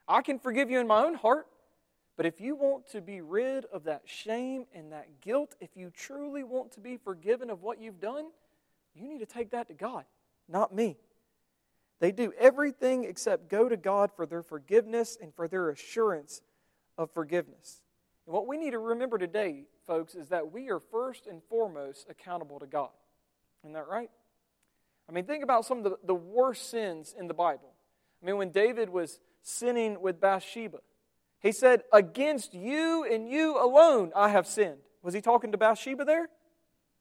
I 0.06 0.22
can 0.22 0.38
forgive 0.38 0.70
you 0.70 0.80
in 0.80 0.86
my 0.86 1.04
own 1.04 1.14
heart, 1.14 1.46
but 2.20 2.26
if 2.26 2.38
you 2.38 2.54
want 2.54 2.86
to 2.90 3.00
be 3.00 3.22
rid 3.22 3.64
of 3.72 3.84
that 3.84 4.02
shame 4.04 4.66
and 4.74 4.92
that 4.92 5.22
guilt, 5.22 5.56
if 5.58 5.70
you 5.74 5.88
truly 5.88 6.44
want 6.44 6.70
to 6.72 6.80
be 6.80 6.98
forgiven 6.98 7.48
of 7.48 7.62
what 7.62 7.80
you've 7.80 7.98
done, 7.98 8.26
you 8.94 9.08
need 9.08 9.20
to 9.20 9.24
take 9.24 9.52
that 9.52 9.68
to 9.68 9.72
God, 9.72 10.04
not 10.46 10.74
me. 10.74 10.98
They 11.98 12.12
do 12.12 12.34
everything 12.38 13.04
except 13.04 13.48
go 13.48 13.70
to 13.70 13.76
God 13.78 14.10
for 14.14 14.26
their 14.26 14.42
forgiveness 14.42 15.16
and 15.18 15.34
for 15.34 15.48
their 15.48 15.70
assurance 15.70 16.42
of 16.98 17.10
forgiveness. 17.10 17.80
And 18.26 18.34
what 18.34 18.46
we 18.46 18.58
need 18.58 18.72
to 18.72 18.78
remember 18.78 19.16
today, 19.16 19.64
folks, 19.86 20.14
is 20.14 20.28
that 20.28 20.52
we 20.52 20.68
are 20.68 20.82
first 20.90 21.26
and 21.26 21.40
foremost 21.48 22.04
accountable 22.10 22.58
to 22.58 22.66
God. 22.66 22.90
Isn't 23.64 23.72
that 23.72 23.88
right? 23.88 24.10
I 25.08 25.12
mean, 25.12 25.24
think 25.24 25.42
about 25.42 25.64
some 25.64 25.78
of 25.78 25.84
the, 25.84 25.96
the 26.04 26.14
worst 26.14 26.68
sins 26.68 27.14
in 27.18 27.28
the 27.28 27.34
Bible. 27.34 27.72
I 28.22 28.26
mean, 28.26 28.36
when 28.36 28.50
David 28.50 28.90
was 28.90 29.20
sinning 29.40 30.02
with 30.02 30.20
Bathsheba, 30.20 30.80
he 31.40 31.52
said, 31.52 31.82
Against 31.92 32.54
you 32.54 33.04
and 33.10 33.28
you 33.28 33.62
alone 33.62 34.12
I 34.14 34.28
have 34.28 34.46
sinned. 34.46 34.78
Was 35.02 35.14
he 35.14 35.20
talking 35.20 35.52
to 35.52 35.58
Bathsheba 35.58 36.04
there? 36.04 36.28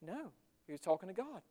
No, 0.01 0.31
he 0.65 0.71
was 0.71 0.81
talking 0.81 1.09
to 1.09 1.13
God. 1.13 1.41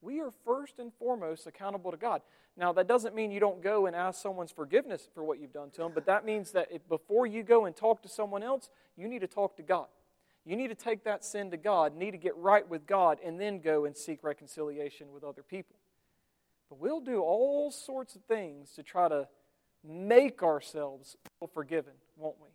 We 0.00 0.20
are 0.20 0.32
first 0.44 0.78
and 0.78 0.92
foremost 0.98 1.46
accountable 1.46 1.90
to 1.90 1.96
God. 1.96 2.22
Now, 2.56 2.72
that 2.72 2.86
doesn't 2.86 3.14
mean 3.14 3.30
you 3.30 3.40
don't 3.40 3.62
go 3.62 3.86
and 3.86 3.94
ask 3.94 4.22
someone's 4.22 4.50
forgiveness 4.50 5.08
for 5.14 5.22
what 5.22 5.38
you've 5.38 5.52
done 5.52 5.70
to 5.72 5.82
them, 5.82 5.92
but 5.94 6.06
that 6.06 6.24
means 6.24 6.52
that 6.52 6.68
if, 6.70 6.86
before 6.88 7.26
you 7.26 7.42
go 7.42 7.66
and 7.66 7.76
talk 7.76 8.02
to 8.02 8.08
someone 8.08 8.42
else, 8.42 8.70
you 8.96 9.08
need 9.08 9.20
to 9.20 9.26
talk 9.26 9.56
to 9.56 9.62
God. 9.62 9.86
You 10.46 10.56
need 10.56 10.68
to 10.68 10.74
take 10.74 11.04
that 11.04 11.24
sin 11.24 11.50
to 11.50 11.56
God, 11.56 11.96
need 11.96 12.12
to 12.12 12.18
get 12.18 12.36
right 12.36 12.66
with 12.66 12.86
God, 12.86 13.18
and 13.22 13.38
then 13.38 13.60
go 13.60 13.84
and 13.84 13.96
seek 13.96 14.22
reconciliation 14.22 15.12
with 15.12 15.24
other 15.24 15.42
people. 15.42 15.76
But 16.70 16.78
we'll 16.78 17.00
do 17.00 17.20
all 17.20 17.70
sorts 17.70 18.14
of 18.16 18.22
things 18.22 18.70
to 18.72 18.82
try 18.82 19.08
to 19.08 19.28
make 19.86 20.42
ourselves 20.42 21.16
feel 21.38 21.48
forgiven, 21.48 21.92
won't 22.16 22.36
we? 22.40 22.48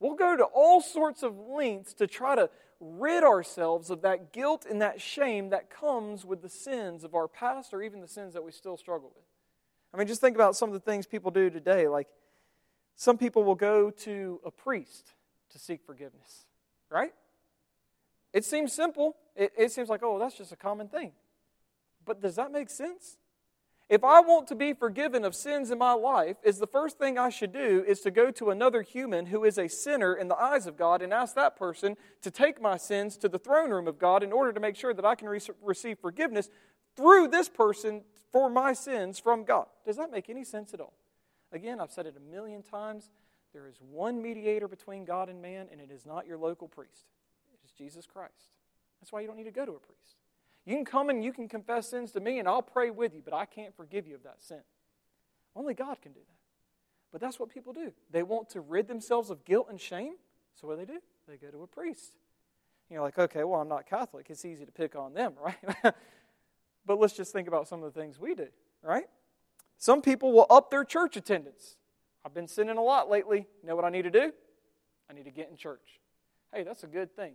We'll 0.00 0.16
go 0.16 0.36
to 0.36 0.44
all 0.44 0.80
sorts 0.80 1.22
of 1.22 1.38
lengths 1.38 1.94
to 1.94 2.06
try 2.06 2.34
to 2.34 2.50
rid 2.80 3.22
ourselves 3.22 3.90
of 3.90 4.02
that 4.02 4.32
guilt 4.32 4.66
and 4.68 4.82
that 4.82 5.00
shame 5.00 5.50
that 5.50 5.70
comes 5.70 6.24
with 6.24 6.42
the 6.42 6.48
sins 6.48 7.04
of 7.04 7.14
our 7.14 7.28
past 7.28 7.72
or 7.72 7.82
even 7.82 8.00
the 8.00 8.08
sins 8.08 8.34
that 8.34 8.42
we 8.42 8.50
still 8.50 8.76
struggle 8.76 9.12
with. 9.14 9.24
I 9.94 9.98
mean, 9.98 10.08
just 10.08 10.20
think 10.20 10.34
about 10.34 10.56
some 10.56 10.70
of 10.70 10.74
the 10.74 10.80
things 10.80 11.06
people 11.06 11.30
do 11.30 11.50
today. 11.50 11.86
Like, 11.86 12.08
some 12.96 13.16
people 13.16 13.44
will 13.44 13.54
go 13.54 13.90
to 13.90 14.40
a 14.44 14.50
priest 14.50 15.12
to 15.50 15.58
seek 15.58 15.84
forgiveness, 15.84 16.46
right? 16.90 17.12
It 18.32 18.44
seems 18.44 18.72
simple. 18.72 19.16
It, 19.36 19.52
it 19.56 19.70
seems 19.72 19.88
like, 19.88 20.02
oh, 20.02 20.18
that's 20.18 20.36
just 20.36 20.52
a 20.52 20.56
common 20.56 20.88
thing. 20.88 21.12
But 22.04 22.20
does 22.20 22.36
that 22.36 22.50
make 22.50 22.70
sense? 22.70 23.18
If 23.92 24.04
I 24.04 24.20
want 24.20 24.48
to 24.48 24.54
be 24.54 24.72
forgiven 24.72 25.22
of 25.22 25.34
sins 25.34 25.70
in 25.70 25.76
my 25.76 25.92
life, 25.92 26.38
is 26.42 26.56
the 26.56 26.66
first 26.66 26.96
thing 26.96 27.18
I 27.18 27.28
should 27.28 27.52
do 27.52 27.84
is 27.86 28.00
to 28.00 28.10
go 28.10 28.30
to 28.30 28.48
another 28.48 28.80
human 28.80 29.26
who 29.26 29.44
is 29.44 29.58
a 29.58 29.68
sinner 29.68 30.14
in 30.14 30.28
the 30.28 30.34
eyes 30.34 30.66
of 30.66 30.78
God 30.78 31.02
and 31.02 31.12
ask 31.12 31.34
that 31.34 31.56
person 31.56 31.98
to 32.22 32.30
take 32.30 32.58
my 32.58 32.78
sins 32.78 33.18
to 33.18 33.28
the 33.28 33.38
throne 33.38 33.68
room 33.68 33.86
of 33.86 33.98
God 33.98 34.22
in 34.22 34.32
order 34.32 34.50
to 34.50 34.60
make 34.60 34.76
sure 34.76 34.94
that 34.94 35.04
I 35.04 35.14
can 35.14 35.28
re- 35.28 35.40
receive 35.60 35.98
forgiveness 35.98 36.48
through 36.96 37.28
this 37.28 37.50
person 37.50 38.00
for 38.32 38.48
my 38.48 38.72
sins 38.72 39.18
from 39.18 39.44
God. 39.44 39.66
Does 39.84 39.98
that 39.98 40.10
make 40.10 40.30
any 40.30 40.44
sense 40.44 40.72
at 40.72 40.80
all? 40.80 40.94
Again, 41.52 41.78
I've 41.78 41.92
said 41.92 42.06
it 42.06 42.16
a 42.16 42.34
million 42.34 42.62
times. 42.62 43.10
There 43.52 43.68
is 43.68 43.76
one 43.78 44.22
mediator 44.22 44.68
between 44.68 45.04
God 45.04 45.28
and 45.28 45.42
man, 45.42 45.66
and 45.70 45.82
it 45.82 45.90
is 45.90 46.06
not 46.06 46.26
your 46.26 46.38
local 46.38 46.66
priest. 46.66 47.10
It 47.52 47.60
is 47.62 47.72
Jesus 47.72 48.06
Christ. 48.06 48.54
That's 49.02 49.12
why 49.12 49.20
you 49.20 49.26
don't 49.26 49.36
need 49.36 49.44
to 49.44 49.50
go 49.50 49.66
to 49.66 49.72
a 49.72 49.80
priest. 49.80 50.21
You 50.64 50.76
can 50.76 50.84
come 50.84 51.10
and 51.10 51.24
you 51.24 51.32
can 51.32 51.48
confess 51.48 51.90
sins 51.90 52.12
to 52.12 52.20
me, 52.20 52.38
and 52.38 52.46
I'll 52.46 52.62
pray 52.62 52.90
with 52.90 53.14
you, 53.14 53.22
but 53.24 53.34
I 53.34 53.46
can't 53.46 53.76
forgive 53.76 54.06
you 54.06 54.14
of 54.14 54.22
that 54.22 54.40
sin. 54.40 54.60
Only 55.56 55.74
God 55.74 56.00
can 56.00 56.12
do 56.12 56.20
that. 56.20 56.36
But 57.10 57.20
that's 57.20 57.38
what 57.38 57.50
people 57.50 57.72
do. 57.72 57.92
They 58.10 58.22
want 58.22 58.50
to 58.50 58.60
rid 58.60 58.88
themselves 58.88 59.30
of 59.30 59.44
guilt 59.44 59.66
and 59.68 59.80
shame. 59.80 60.14
So 60.54 60.66
what 60.66 60.78
do 60.78 60.86
they 60.86 60.92
do? 60.92 61.00
They 61.28 61.36
go 61.36 61.48
to 61.48 61.62
a 61.62 61.66
priest. 61.66 62.14
You're 62.90 63.02
like, 63.02 63.18
okay, 63.18 63.44
well, 63.44 63.60
I'm 63.60 63.68
not 63.68 63.86
Catholic. 63.86 64.26
It's 64.28 64.44
easy 64.44 64.66
to 64.66 64.72
pick 64.72 64.96
on 64.96 65.14
them, 65.14 65.34
right? 65.42 65.94
but 66.86 66.98
let's 66.98 67.14
just 67.14 67.32
think 67.32 67.48
about 67.48 67.68
some 67.68 67.82
of 67.82 67.92
the 67.92 68.00
things 68.00 68.18
we 68.18 68.34
do, 68.34 68.48
right? 68.82 69.06
Some 69.78 70.02
people 70.02 70.32
will 70.32 70.46
up 70.50 70.70
their 70.70 70.84
church 70.84 71.16
attendance. 71.16 71.76
I've 72.24 72.34
been 72.34 72.48
sinning 72.48 72.76
a 72.76 72.82
lot 72.82 73.10
lately. 73.10 73.46
You 73.62 73.68
know 73.68 73.74
what 73.74 73.84
I 73.84 73.90
need 73.90 74.02
to 74.02 74.10
do? 74.10 74.32
I 75.10 75.12
need 75.12 75.24
to 75.24 75.30
get 75.30 75.50
in 75.50 75.56
church. 75.56 76.00
Hey, 76.54 76.62
that's 76.62 76.84
a 76.84 76.86
good 76.86 77.14
thing. 77.16 77.34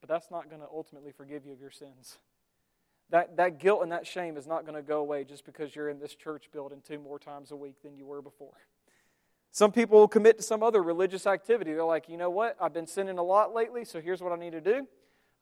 But 0.00 0.08
that's 0.08 0.30
not 0.30 0.48
going 0.50 0.60
to 0.60 0.68
ultimately 0.72 1.12
forgive 1.12 1.46
you 1.46 1.52
of 1.52 1.60
your 1.60 1.70
sins. 1.70 2.18
That, 3.12 3.36
that 3.36 3.58
guilt 3.58 3.82
and 3.82 3.92
that 3.92 4.06
shame 4.06 4.38
is 4.38 4.46
not 4.46 4.62
going 4.62 4.74
to 4.74 4.82
go 4.82 5.00
away 5.00 5.24
just 5.24 5.44
because 5.44 5.76
you're 5.76 5.90
in 5.90 6.00
this 6.00 6.14
church 6.14 6.48
building 6.50 6.80
two 6.86 6.98
more 6.98 7.18
times 7.18 7.50
a 7.50 7.56
week 7.56 7.82
than 7.82 7.94
you 7.94 8.06
were 8.06 8.22
before. 8.22 8.54
Some 9.50 9.70
people 9.70 9.98
will 9.98 10.08
commit 10.08 10.38
to 10.38 10.42
some 10.42 10.62
other 10.62 10.82
religious 10.82 11.26
activity. 11.26 11.74
They're 11.74 11.84
like, 11.84 12.08
you 12.08 12.16
know 12.16 12.30
what? 12.30 12.56
I've 12.58 12.72
been 12.72 12.86
sinning 12.86 13.18
a 13.18 13.22
lot 13.22 13.52
lately, 13.52 13.84
so 13.84 14.00
here's 14.00 14.22
what 14.22 14.32
I 14.32 14.36
need 14.36 14.52
to 14.52 14.62
do. 14.62 14.88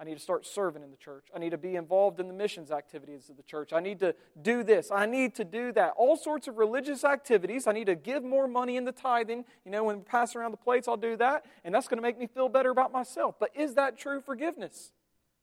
I 0.00 0.04
need 0.04 0.14
to 0.14 0.20
start 0.20 0.46
serving 0.46 0.82
in 0.82 0.90
the 0.90 0.96
church. 0.96 1.26
I 1.32 1.38
need 1.38 1.50
to 1.50 1.58
be 1.58 1.76
involved 1.76 2.18
in 2.18 2.26
the 2.26 2.34
missions 2.34 2.72
activities 2.72 3.30
of 3.30 3.36
the 3.36 3.44
church. 3.44 3.72
I 3.72 3.78
need 3.78 4.00
to 4.00 4.16
do 4.42 4.64
this. 4.64 4.90
I 4.90 5.06
need 5.06 5.36
to 5.36 5.44
do 5.44 5.70
that. 5.74 5.92
All 5.96 6.16
sorts 6.16 6.48
of 6.48 6.58
religious 6.58 7.04
activities. 7.04 7.68
I 7.68 7.72
need 7.72 7.86
to 7.86 7.94
give 7.94 8.24
more 8.24 8.48
money 8.48 8.78
in 8.78 8.84
the 8.84 8.92
tithing. 8.92 9.44
You 9.64 9.70
know, 9.70 9.84
when 9.84 9.98
we 9.98 10.02
pass 10.02 10.34
around 10.34 10.50
the 10.50 10.56
plates, 10.56 10.88
I'll 10.88 10.96
do 10.96 11.16
that, 11.18 11.44
and 11.64 11.72
that's 11.72 11.86
going 11.86 11.98
to 11.98 12.02
make 12.02 12.18
me 12.18 12.26
feel 12.26 12.48
better 12.48 12.70
about 12.70 12.90
myself. 12.90 13.36
But 13.38 13.50
is 13.54 13.74
that 13.74 13.96
true 13.96 14.20
forgiveness? 14.20 14.90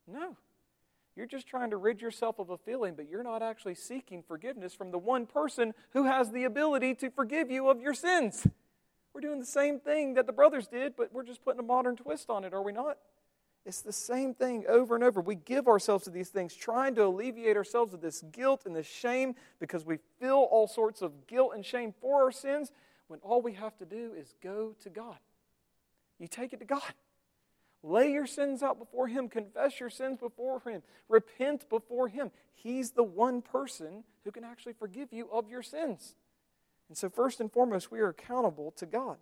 No. 0.05 0.35
You're 1.17 1.25
just 1.25 1.47
trying 1.47 1.71
to 1.71 1.77
rid 1.77 1.99
yourself 1.99 2.37
of 2.37 2.51
a 2.51 2.59
feeling, 2.59 2.93
but 2.93 3.09
you're 3.09 3.23
not 3.23 3.41
actually 3.41 3.73
seeking 3.73 4.21
forgiveness 4.21 4.75
from 4.75 4.91
the 4.91 4.99
one 4.99 5.25
person 5.25 5.73
who 5.93 6.03
has 6.03 6.29
the 6.29 6.43
ability 6.43 6.93
to 6.93 7.09
forgive 7.09 7.49
you 7.49 7.69
of 7.69 7.81
your 7.81 7.95
sins. 7.95 8.45
We're 9.15 9.21
doing 9.21 9.39
the 9.39 9.45
same 9.45 9.79
thing 9.79 10.13
that 10.13 10.27
the 10.27 10.31
brothers 10.31 10.67
did, 10.67 10.95
but 10.95 11.11
we're 11.11 11.23
just 11.23 11.43
putting 11.43 11.59
a 11.59 11.63
modern 11.63 11.95
twist 11.95 12.29
on 12.29 12.43
it, 12.43 12.53
are 12.53 12.61
we 12.61 12.71
not? 12.71 12.99
It's 13.65 13.81
the 13.81 13.91
same 13.91 14.35
thing 14.35 14.65
over 14.69 14.93
and 14.93 15.03
over. 15.03 15.19
We 15.19 15.33
give 15.33 15.67
ourselves 15.67 16.03
to 16.03 16.11
these 16.11 16.29
things, 16.29 16.53
trying 16.53 16.93
to 16.95 17.05
alleviate 17.05 17.57
ourselves 17.57 17.95
of 17.95 18.01
this 18.01 18.21
guilt 18.31 18.67
and 18.67 18.75
this 18.75 18.85
shame 18.85 19.33
because 19.59 19.85
we 19.85 19.97
feel 20.19 20.47
all 20.51 20.67
sorts 20.67 21.01
of 21.01 21.25
guilt 21.25 21.53
and 21.55 21.65
shame 21.65 21.95
for 21.99 22.21
our 22.21 22.31
sins 22.31 22.71
when 23.07 23.19
all 23.21 23.41
we 23.41 23.53
have 23.53 23.75
to 23.79 23.85
do 23.85 24.13
is 24.15 24.35
go 24.43 24.75
to 24.83 24.89
God. 24.91 25.17
You 26.19 26.27
take 26.27 26.53
it 26.53 26.59
to 26.59 26.65
God. 26.65 26.93
Lay 27.87 28.11
your 28.11 28.27
sins 28.27 28.61
out 28.61 28.77
before 28.79 29.07
Him. 29.07 29.29
Confess 29.29 29.79
your 29.79 29.89
sins 29.89 30.17
before 30.17 30.59
Him. 30.59 30.81
Repent 31.07 31.69
before 31.69 32.09
Him. 32.09 32.31
He's 32.53 32.91
the 32.91 33.03
one 33.03 33.41
person 33.41 34.03
who 34.23 34.31
can 34.31 34.43
actually 34.43 34.73
forgive 34.73 35.13
you 35.13 35.29
of 35.31 35.49
your 35.49 35.63
sins. 35.63 36.15
And 36.89 36.97
so, 36.97 37.09
first 37.09 37.39
and 37.39 37.51
foremost, 37.51 37.91
we 37.91 37.99
are 37.99 38.09
accountable 38.09 38.71
to 38.77 38.85
God. 38.85 39.17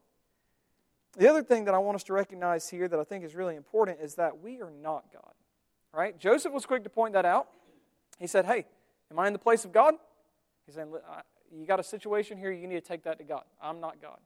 The 1.17 1.29
other 1.29 1.43
thing 1.43 1.65
that 1.65 1.73
I 1.73 1.77
want 1.77 1.95
us 1.95 2.03
to 2.05 2.13
recognize 2.13 2.67
here 2.69 2.87
that 2.87 2.99
I 2.99 3.03
think 3.03 3.23
is 3.23 3.35
really 3.35 3.55
important 3.55 3.99
is 4.01 4.15
that 4.15 4.41
we 4.41 4.61
are 4.61 4.71
not 4.71 5.05
God. 5.13 5.33
Right? 5.93 6.17
Joseph 6.17 6.51
was 6.51 6.65
quick 6.65 6.83
to 6.83 6.89
point 6.89 7.13
that 7.13 7.25
out. 7.25 7.47
He 8.19 8.27
said, 8.27 8.45
Hey, 8.45 8.65
am 9.11 9.19
I 9.19 9.27
in 9.27 9.33
the 9.33 9.39
place 9.39 9.63
of 9.63 9.71
God? 9.71 9.93
He 10.65 10.71
said, 10.71 10.87
You 11.55 11.65
got 11.65 11.79
a 11.79 11.83
situation 11.83 12.37
here, 12.37 12.51
you 12.51 12.67
need 12.67 12.75
to 12.75 12.87
take 12.87 13.03
that 13.03 13.19
to 13.19 13.23
God. 13.23 13.43
I'm 13.61 13.79
not 13.79 14.01
God. 14.01 14.17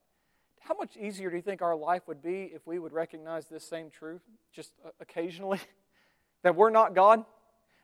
How 0.60 0.76
much 0.76 0.98
easier 0.98 1.30
do 1.30 1.36
you 1.36 1.42
think 1.42 1.62
our 1.62 1.76
life 1.76 2.08
would 2.08 2.22
be 2.22 2.52
if 2.54 2.66
we 2.68 2.80
would 2.80 2.94
recognize 2.94 3.48
this 3.48 3.68
same 3.68 3.90
truth 3.90 4.22
just 4.54 4.72
uh, 4.86 4.90
occasionally? 5.00 5.60
that 6.44 6.56
we're 6.56 6.70
not 6.70 6.94
God, 6.94 7.26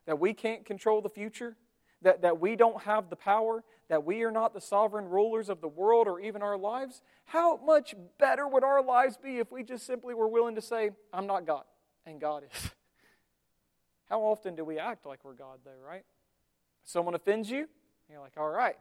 that 0.05 0.19
we 0.19 0.33
can't 0.33 0.65
control 0.65 1.01
the 1.01 1.09
future, 1.09 1.55
that, 2.01 2.21
that 2.21 2.39
we 2.39 2.55
don't 2.55 2.83
have 2.83 3.09
the 3.09 3.15
power, 3.15 3.63
that 3.89 4.03
we 4.03 4.23
are 4.23 4.31
not 4.31 4.53
the 4.53 4.61
sovereign 4.61 5.05
rulers 5.05 5.49
of 5.49 5.61
the 5.61 5.67
world 5.67 6.07
or 6.07 6.19
even 6.19 6.41
our 6.41 6.57
lives? 6.57 7.01
How 7.25 7.57
much 7.57 7.95
better 8.19 8.47
would 8.47 8.63
our 8.63 8.83
lives 8.83 9.17
be 9.17 9.37
if 9.37 9.51
we 9.51 9.63
just 9.63 9.85
simply 9.85 10.13
were 10.13 10.27
willing 10.27 10.55
to 10.55 10.61
say, 10.61 10.91
I'm 11.13 11.27
not 11.27 11.45
God, 11.45 11.63
and 12.05 12.19
God 12.19 12.43
is? 12.43 12.71
How 14.09 14.21
often 14.21 14.55
do 14.55 14.63
we 14.63 14.77
act 14.77 15.05
like 15.05 15.23
we're 15.23 15.33
God, 15.33 15.59
though, 15.65 15.71
right? 15.85 16.03
Someone 16.83 17.15
offends 17.15 17.49
you, 17.49 17.67
you're 18.09 18.19
like, 18.19 18.33
all 18.37 18.49
right, 18.49 18.77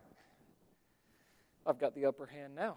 I've 1.67 1.79
got 1.79 1.95
the 1.95 2.07
upper 2.07 2.27
hand 2.27 2.55
now. 2.55 2.77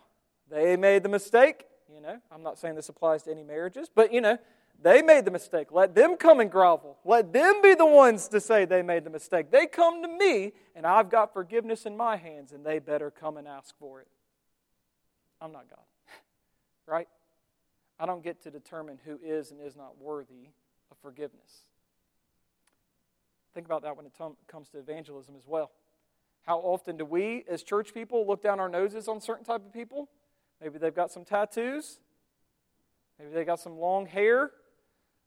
They 0.49 0.75
made 0.75 1.03
the 1.03 1.09
mistake. 1.09 1.65
You 1.93 2.01
know, 2.01 2.17
I'm 2.31 2.43
not 2.43 2.59
saying 2.59 2.75
this 2.75 2.89
applies 2.89 3.23
to 3.23 3.31
any 3.31 3.43
marriages, 3.43 3.89
but 3.93 4.13
you 4.13 4.21
know, 4.21 4.37
they 4.81 5.01
made 5.01 5.25
the 5.25 5.31
mistake. 5.31 5.71
Let 5.71 5.95
them 5.95 6.17
come 6.17 6.39
and 6.39 6.51
grovel. 6.51 6.97
Let 7.03 7.33
them 7.33 7.61
be 7.61 7.73
the 7.73 7.85
ones 7.85 8.27
to 8.29 8.39
say 8.39 8.65
they 8.65 8.83
made 8.83 9.03
the 9.03 9.09
mistake. 9.09 9.49
They 9.49 9.65
come 9.65 10.03
to 10.03 10.07
me, 10.07 10.53
and 10.75 10.85
I've 10.85 11.09
got 11.09 11.33
forgiveness 11.33 11.85
in 11.85 11.97
my 11.97 12.15
hands, 12.15 12.51
and 12.51 12.65
they 12.65 12.79
better 12.79 13.09
come 13.09 13.37
and 13.37 13.47
ask 13.47 13.75
for 13.79 14.01
it. 14.01 14.07
I'm 15.41 15.51
not 15.51 15.69
God, 15.69 15.79
right? 16.85 17.07
I 17.99 18.05
don't 18.05 18.23
get 18.23 18.43
to 18.43 18.51
determine 18.51 18.99
who 19.03 19.19
is 19.23 19.51
and 19.51 19.59
is 19.59 19.75
not 19.75 19.99
worthy 19.99 20.49
of 20.91 20.97
forgiveness. 21.01 21.63
Think 23.53 23.65
about 23.65 23.81
that 23.81 23.97
when 23.97 24.05
it 24.05 24.13
comes 24.47 24.69
to 24.69 24.77
evangelism 24.77 25.35
as 25.35 25.47
well. 25.47 25.71
How 26.43 26.59
often 26.59 26.95
do 26.97 27.05
we, 27.05 27.43
as 27.49 27.63
church 27.63 27.93
people, 27.93 28.25
look 28.27 28.41
down 28.43 28.59
our 28.59 28.69
noses 28.69 29.07
on 29.07 29.19
certain 29.19 29.43
type 29.43 29.65
of 29.65 29.73
people? 29.73 30.09
Maybe 30.61 30.77
they've 30.77 30.95
got 30.95 31.11
some 31.11 31.23
tattoos. 31.23 31.99
Maybe 33.19 33.31
they 33.31 33.45
got 33.45 33.59
some 33.59 33.77
long 33.77 34.05
hair, 34.05 34.51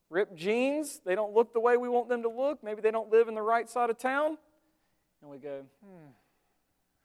ripped 0.09 0.37
jeans. 0.37 1.01
They 1.05 1.15
don't 1.15 1.35
look 1.35 1.53
the 1.53 1.61
way 1.61 1.77
we 1.77 1.89
want 1.89 2.09
them 2.09 2.23
to 2.23 2.29
look. 2.29 2.63
Maybe 2.63 2.81
they 2.81 2.91
don't 2.91 3.11
live 3.11 3.29
in 3.29 3.35
the 3.35 3.43
right 3.43 3.69
side 3.69 3.91
of 3.91 3.99
town. 3.99 4.39
And 5.23 5.31
we 5.31 5.39
go, 5.39 5.63
hmm, 5.85 6.09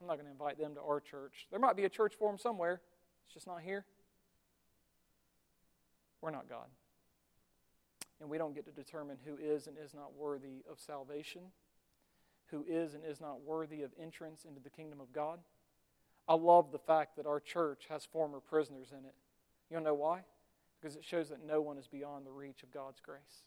I'm 0.02 0.08
not 0.08 0.16
going 0.16 0.26
to 0.26 0.32
invite 0.32 0.60
them 0.60 0.76
to 0.76 0.82
our 0.82 1.00
church. 1.00 1.48
There 1.52 1.60
might 1.60 1.76
be 1.76 1.86
a 1.86 1.90
church 1.90 2.14
for 2.18 2.30
them 2.30 2.38
somewhere, 2.38 2.82
it's 3.26 3.34
just 3.34 3.48
not 3.48 3.62
here. 3.62 3.86
We're 6.22 6.32
not 6.32 6.50
God. 6.50 6.68
And 8.20 8.30
we 8.30 8.38
don't 8.38 8.56
get 8.56 8.66
to 8.66 8.72
determine 8.72 9.18
who 9.26 9.38
is 9.38 9.68
and 9.68 9.76
is 9.84 9.94
not 9.94 10.16
worthy 10.18 10.64
of 10.70 10.80
salvation, 10.80 11.42
who 12.48 12.64
is 12.68 12.94
and 12.94 13.04
is 13.04 13.20
not 13.20 13.42
worthy 13.42 13.82
of 13.84 13.92
entrance 14.02 14.46
into 14.48 14.62
the 14.62 14.70
kingdom 14.70 15.02
of 15.02 15.12
God. 15.12 15.40
I 16.28 16.34
love 16.34 16.72
the 16.72 16.80
fact 16.80 17.18
that 17.18 17.26
our 17.26 17.40
church 17.40 17.86
has 17.90 18.06
former 18.06 18.40
prisoners 18.40 18.92
in 18.92 19.06
it. 19.06 19.14
You 19.70 19.80
know 19.80 19.94
why? 19.94 20.22
Because 20.80 20.96
it 20.96 21.04
shows 21.04 21.30
that 21.30 21.46
no 21.46 21.62
one 21.62 21.78
is 21.78 21.88
beyond 21.88 22.26
the 22.26 22.32
reach 22.32 22.64
of 22.64 22.72
God's 22.72 23.00
grace. 23.00 23.44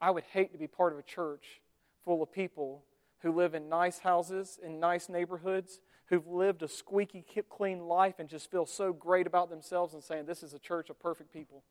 I 0.00 0.10
would 0.10 0.24
hate 0.32 0.52
to 0.52 0.58
be 0.58 0.68
part 0.68 0.92
of 0.92 0.98
a 0.98 1.02
church 1.02 1.60
full 2.04 2.22
of 2.22 2.32
people 2.32 2.84
who 3.20 3.32
live 3.32 3.54
in 3.54 3.68
nice 3.68 3.98
houses, 3.98 4.58
in 4.62 4.78
nice 4.78 5.08
neighborhoods, 5.08 5.80
who've 6.06 6.26
lived 6.26 6.62
a 6.62 6.68
squeaky 6.68 7.24
clean 7.48 7.80
life 7.80 8.14
and 8.18 8.28
just 8.28 8.50
feel 8.50 8.64
so 8.64 8.92
great 8.92 9.26
about 9.26 9.50
themselves 9.50 9.94
and 9.94 10.02
saying, 10.02 10.26
This 10.26 10.42
is 10.42 10.54
a 10.54 10.58
church 10.58 10.88
of 10.88 11.00
perfect 11.00 11.32
people. 11.32 11.64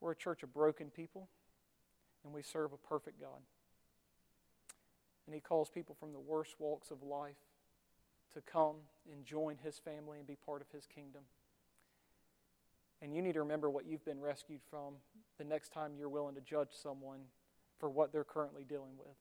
We're 0.00 0.12
a 0.12 0.16
church 0.16 0.42
of 0.42 0.54
broken 0.54 0.88
people, 0.90 1.28
and 2.24 2.32
we 2.32 2.42
serve 2.42 2.72
a 2.72 2.76
perfect 2.76 3.20
God. 3.20 3.40
And 5.30 5.34
He 5.36 5.40
calls 5.40 5.70
people 5.70 5.94
from 6.00 6.12
the 6.12 6.18
worst 6.18 6.56
walks 6.58 6.90
of 6.90 7.04
life 7.04 7.36
to 8.34 8.40
come 8.40 8.74
and 9.12 9.24
join 9.24 9.58
His 9.62 9.78
family 9.78 10.18
and 10.18 10.26
be 10.26 10.34
part 10.34 10.60
of 10.60 10.66
His 10.72 10.88
kingdom. 10.92 11.22
And 13.00 13.14
you 13.14 13.22
need 13.22 13.34
to 13.34 13.38
remember 13.38 13.70
what 13.70 13.86
you've 13.86 14.04
been 14.04 14.20
rescued 14.20 14.58
from 14.68 14.94
the 15.38 15.44
next 15.44 15.72
time 15.72 15.92
you're 15.96 16.08
willing 16.08 16.34
to 16.34 16.40
judge 16.40 16.70
someone 16.72 17.20
for 17.78 17.88
what 17.88 18.12
they're 18.12 18.24
currently 18.24 18.64
dealing 18.64 18.98
with. 18.98 19.14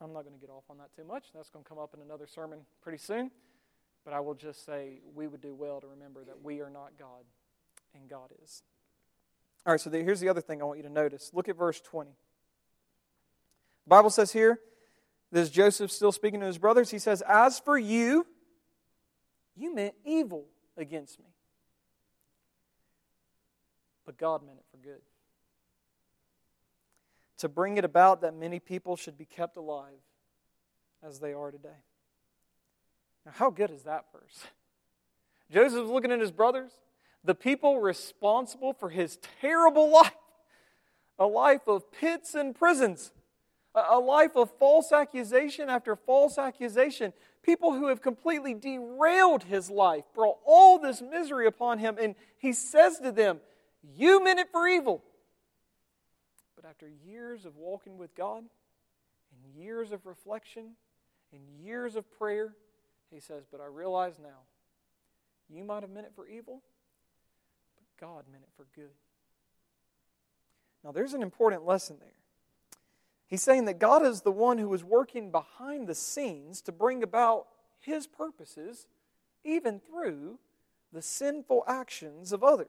I'm 0.00 0.14
not 0.14 0.22
going 0.22 0.34
to 0.34 0.40
get 0.40 0.48
off 0.48 0.64
on 0.70 0.78
that 0.78 0.96
too 0.96 1.04
much. 1.04 1.26
That's 1.34 1.50
going 1.50 1.62
to 1.62 1.68
come 1.68 1.78
up 1.78 1.92
in 1.92 2.00
another 2.00 2.26
sermon 2.26 2.60
pretty 2.80 2.96
soon. 2.96 3.30
But 4.02 4.14
I 4.14 4.20
will 4.20 4.34
just 4.34 4.64
say 4.64 5.00
we 5.14 5.26
would 5.26 5.42
do 5.42 5.54
well 5.54 5.78
to 5.82 5.88
remember 5.88 6.24
that 6.24 6.42
we 6.42 6.62
are 6.62 6.70
not 6.70 6.92
God 6.98 7.26
and 7.94 8.08
God 8.08 8.30
is. 8.42 8.62
All 9.66 9.74
right, 9.74 9.80
so 9.80 9.90
here's 9.90 10.20
the 10.20 10.30
other 10.30 10.40
thing 10.40 10.62
I 10.62 10.64
want 10.64 10.78
you 10.78 10.84
to 10.84 10.90
notice. 10.90 11.32
Look 11.34 11.50
at 11.50 11.58
verse 11.58 11.82
20. 11.82 12.12
The 13.84 13.90
Bible 13.90 14.10
says 14.10 14.32
here, 14.32 14.60
this 15.32 15.48
Joseph 15.48 15.90
still 15.90 16.12
speaking 16.12 16.40
to 16.40 16.46
his 16.46 16.58
brothers. 16.58 16.90
He 16.90 16.98
says, 16.98 17.22
As 17.22 17.58
for 17.58 17.78
you, 17.78 18.26
you 19.56 19.74
meant 19.74 19.94
evil 20.04 20.44
against 20.76 21.18
me. 21.18 21.26
But 24.04 24.18
God 24.18 24.44
meant 24.44 24.58
it 24.58 24.64
for 24.70 24.76
good. 24.76 25.00
To 27.38 27.48
bring 27.48 27.78
it 27.78 27.84
about 27.84 28.20
that 28.20 28.34
many 28.34 28.60
people 28.60 28.94
should 28.94 29.16
be 29.16 29.24
kept 29.24 29.56
alive 29.56 30.00
as 31.02 31.18
they 31.18 31.32
are 31.32 31.50
today. 31.50 31.68
Now, 33.24 33.32
how 33.34 33.50
good 33.50 33.70
is 33.70 33.82
that 33.84 34.06
verse? 34.12 34.46
Joseph's 35.50 35.90
looking 35.90 36.12
at 36.12 36.20
his 36.20 36.30
brothers, 36.30 36.72
the 37.24 37.34
people 37.34 37.80
responsible 37.80 38.74
for 38.74 38.90
his 38.90 39.18
terrible 39.40 39.90
life, 39.90 40.12
a 41.18 41.26
life 41.26 41.66
of 41.66 41.90
pits 41.90 42.34
and 42.34 42.54
prisons, 42.54 43.12
a 43.74 43.98
life 43.98 44.36
of 44.36 44.50
false 44.58 44.92
accusation 44.92 45.68
after 45.68 45.96
false 45.96 46.38
accusation. 46.38 47.12
People 47.42 47.72
who 47.72 47.88
have 47.88 48.02
completely 48.02 48.54
derailed 48.54 49.44
his 49.44 49.70
life, 49.70 50.04
brought 50.14 50.38
all 50.44 50.78
this 50.78 51.00
misery 51.00 51.46
upon 51.46 51.78
him, 51.78 51.96
and 52.00 52.14
he 52.38 52.52
says 52.52 52.98
to 52.98 53.10
them, 53.10 53.40
You 53.82 54.22
meant 54.22 54.38
it 54.38 54.50
for 54.50 54.68
evil. 54.68 55.02
But 56.54 56.66
after 56.66 56.88
years 56.88 57.44
of 57.44 57.56
walking 57.56 57.98
with 57.98 58.14
God, 58.14 58.44
and 59.32 59.62
years 59.62 59.90
of 59.90 60.06
reflection, 60.06 60.76
and 61.32 61.40
years 61.64 61.96
of 61.96 62.10
prayer, 62.18 62.54
he 63.10 63.20
says, 63.20 63.44
But 63.50 63.60
I 63.60 63.66
realize 63.66 64.18
now, 64.22 64.40
you 65.48 65.64
might 65.64 65.82
have 65.82 65.90
meant 65.90 66.06
it 66.06 66.12
for 66.14 66.26
evil, 66.28 66.62
but 67.76 68.06
God 68.06 68.24
meant 68.30 68.44
it 68.44 68.50
for 68.56 68.66
good. 68.74 68.92
Now, 70.84 70.92
there's 70.92 71.14
an 71.14 71.22
important 71.22 71.64
lesson 71.64 71.96
there. 72.00 72.21
He's 73.32 73.42
saying 73.42 73.64
that 73.64 73.78
God 73.78 74.04
is 74.04 74.20
the 74.20 74.30
one 74.30 74.58
who 74.58 74.74
is 74.74 74.84
working 74.84 75.30
behind 75.30 75.86
the 75.86 75.94
scenes 75.94 76.60
to 76.60 76.70
bring 76.70 77.02
about 77.02 77.46
his 77.80 78.06
purposes, 78.06 78.86
even 79.42 79.80
through 79.80 80.38
the 80.92 81.00
sinful 81.00 81.64
actions 81.66 82.34
of 82.34 82.44
others. 82.44 82.68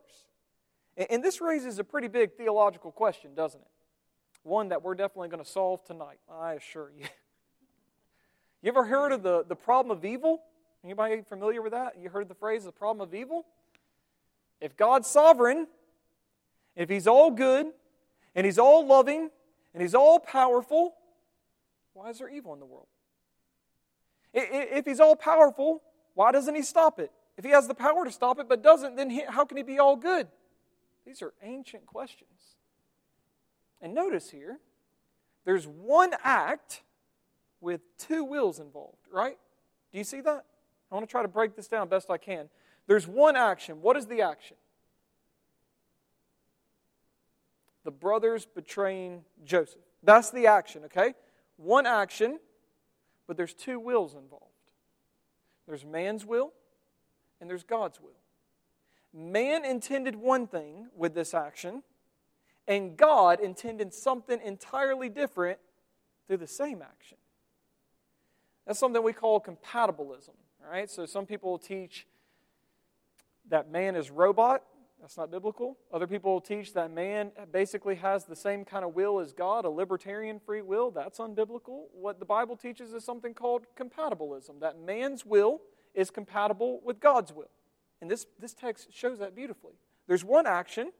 And 0.95 1.21
this 1.21 1.41
raises 1.41 1.79
a 1.79 1.83
pretty 1.83 2.07
big 2.07 2.37
theological 2.37 2.93
question, 2.93 3.35
doesn't 3.35 3.59
it? 3.59 3.67
One 4.43 4.69
that 4.69 4.81
we're 4.81 4.95
definitely 4.95 5.27
going 5.27 5.43
to 5.43 5.51
solve 5.51 5.83
tonight, 5.83 6.19
I 6.31 6.53
assure 6.53 6.91
you. 6.97 7.07
You 8.61 8.69
ever 8.69 8.85
heard 8.85 9.11
of 9.11 9.21
the, 9.23 9.43
the 9.43 9.57
problem 9.57 9.97
of 9.97 10.05
evil? 10.05 10.41
Anybody 10.85 11.21
familiar 11.27 11.61
with 11.61 11.73
that? 11.73 11.97
You 12.01 12.09
heard 12.09 12.29
the 12.29 12.35
phrase 12.35 12.63
the 12.63 12.71
problem 12.71 13.05
of 13.05 13.13
evil? 13.13 13.45
If 14.61 14.77
God's 14.77 15.09
sovereign, 15.09 15.67
if 16.77 16.87
He's 16.87 17.05
all 17.05 17.29
good, 17.31 17.65
and 18.33 18.45
He's 18.45 18.57
all 18.57 18.87
loving, 18.87 19.29
and 19.73 19.81
He's 19.81 19.95
all 19.95 20.19
powerful, 20.19 20.95
why 21.93 22.09
is 22.09 22.19
there 22.19 22.29
evil 22.29 22.53
in 22.53 22.59
the 22.59 22.65
world? 22.65 22.87
If 24.33 24.85
He's 24.85 24.99
all 24.99 25.15
powerful, 25.15 25.81
why 26.13 26.31
doesn't 26.31 26.55
He 26.55 26.61
stop 26.61 26.99
it? 26.99 27.11
If 27.37 27.43
He 27.43 27.51
has 27.51 27.67
the 27.67 27.73
power 27.73 28.05
to 28.05 28.11
stop 28.11 28.39
it 28.39 28.47
but 28.49 28.61
doesn't, 28.61 28.95
then 28.95 29.09
how 29.29 29.45
can 29.45 29.57
He 29.57 29.63
be 29.63 29.79
all 29.79 29.95
good? 29.95 30.27
These 31.05 31.21
are 31.21 31.33
ancient 31.41 31.85
questions. 31.85 32.29
And 33.81 33.93
notice 33.93 34.29
here, 34.29 34.59
there's 35.45 35.67
one 35.67 36.11
act 36.23 36.83
with 37.59 37.81
two 37.97 38.23
wills 38.23 38.59
involved, 38.59 39.07
right? 39.11 39.37
Do 39.91 39.97
you 39.97 40.03
see 40.03 40.21
that? 40.21 40.45
I 40.91 40.95
want 40.95 41.07
to 41.07 41.11
try 41.11 41.21
to 41.21 41.27
break 41.27 41.55
this 41.55 41.67
down 41.67 41.89
best 41.89 42.09
I 42.09 42.17
can. 42.17 42.49
There's 42.87 43.07
one 43.07 43.35
action. 43.35 43.81
What 43.81 43.97
is 43.97 44.07
the 44.07 44.21
action? 44.21 44.57
The 47.83 47.91
brothers 47.91 48.45
betraying 48.45 49.23
Joseph. 49.43 49.81
That's 50.03 50.31
the 50.31 50.47
action, 50.47 50.83
okay? 50.85 51.13
One 51.57 51.85
action, 51.85 52.39
but 53.27 53.37
there's 53.37 53.53
two 53.53 53.79
wills 53.79 54.15
involved. 54.15 54.45
There's 55.67 55.85
man's 55.85 56.25
will 56.25 56.53
and 57.39 57.49
there's 57.49 57.63
God's 57.63 57.99
will. 57.99 58.09
Man 59.13 59.63
intended 59.63 60.15
one 60.15 60.47
thing 60.47 60.87
with 60.95 61.13
this 61.13 61.33
action, 61.33 61.83
and 62.67 62.97
God 62.97 63.39
intended 63.39 63.93
something 63.93 64.39
entirely 64.43 65.09
different 65.09 65.59
through 66.27 66.37
the 66.37 66.47
same 66.47 66.81
action. 66.81 67.17
That's 68.65 68.79
something 68.79 69.03
we 69.03 69.13
call 69.13 69.39
compatibilism. 69.39 70.35
Right? 70.71 70.89
So 70.89 71.05
some 71.05 71.25
people 71.25 71.57
teach 71.57 72.07
that 73.49 73.69
man 73.69 73.95
is 73.95 74.09
robot. 74.09 74.63
That's 75.03 75.17
not 75.17 75.31
biblical. 75.31 75.77
Other 75.91 76.07
people 76.07 76.39
teach 76.39 76.71
that 76.75 76.89
man 76.89 77.33
basically 77.51 77.95
has 77.95 78.23
the 78.23 78.37
same 78.37 78.63
kind 78.63 78.85
of 78.85 78.95
will 78.95 79.19
as 79.19 79.33
God, 79.33 79.65
a 79.65 79.69
libertarian 79.69 80.39
free 80.39 80.61
will. 80.61 80.91
That's 80.91 81.19
unbiblical. 81.19 81.87
What 81.91 82.19
the 82.19 82.25
Bible 82.25 82.55
teaches 82.55 82.93
is 82.93 83.03
something 83.03 83.33
called 83.33 83.65
compatibilism, 83.77 84.61
that 84.61 84.79
man's 84.79 85.25
will 85.25 85.59
is 85.93 86.09
compatible 86.09 86.79
with 86.85 87.01
God's 87.01 87.33
will. 87.33 87.49
And 87.99 88.09
this, 88.09 88.25
this 88.39 88.53
text 88.53 88.93
shows 88.93 89.19
that 89.19 89.35
beautifully. 89.35 89.73
There's 90.07 90.23
one 90.23 90.47
action, 90.47 90.93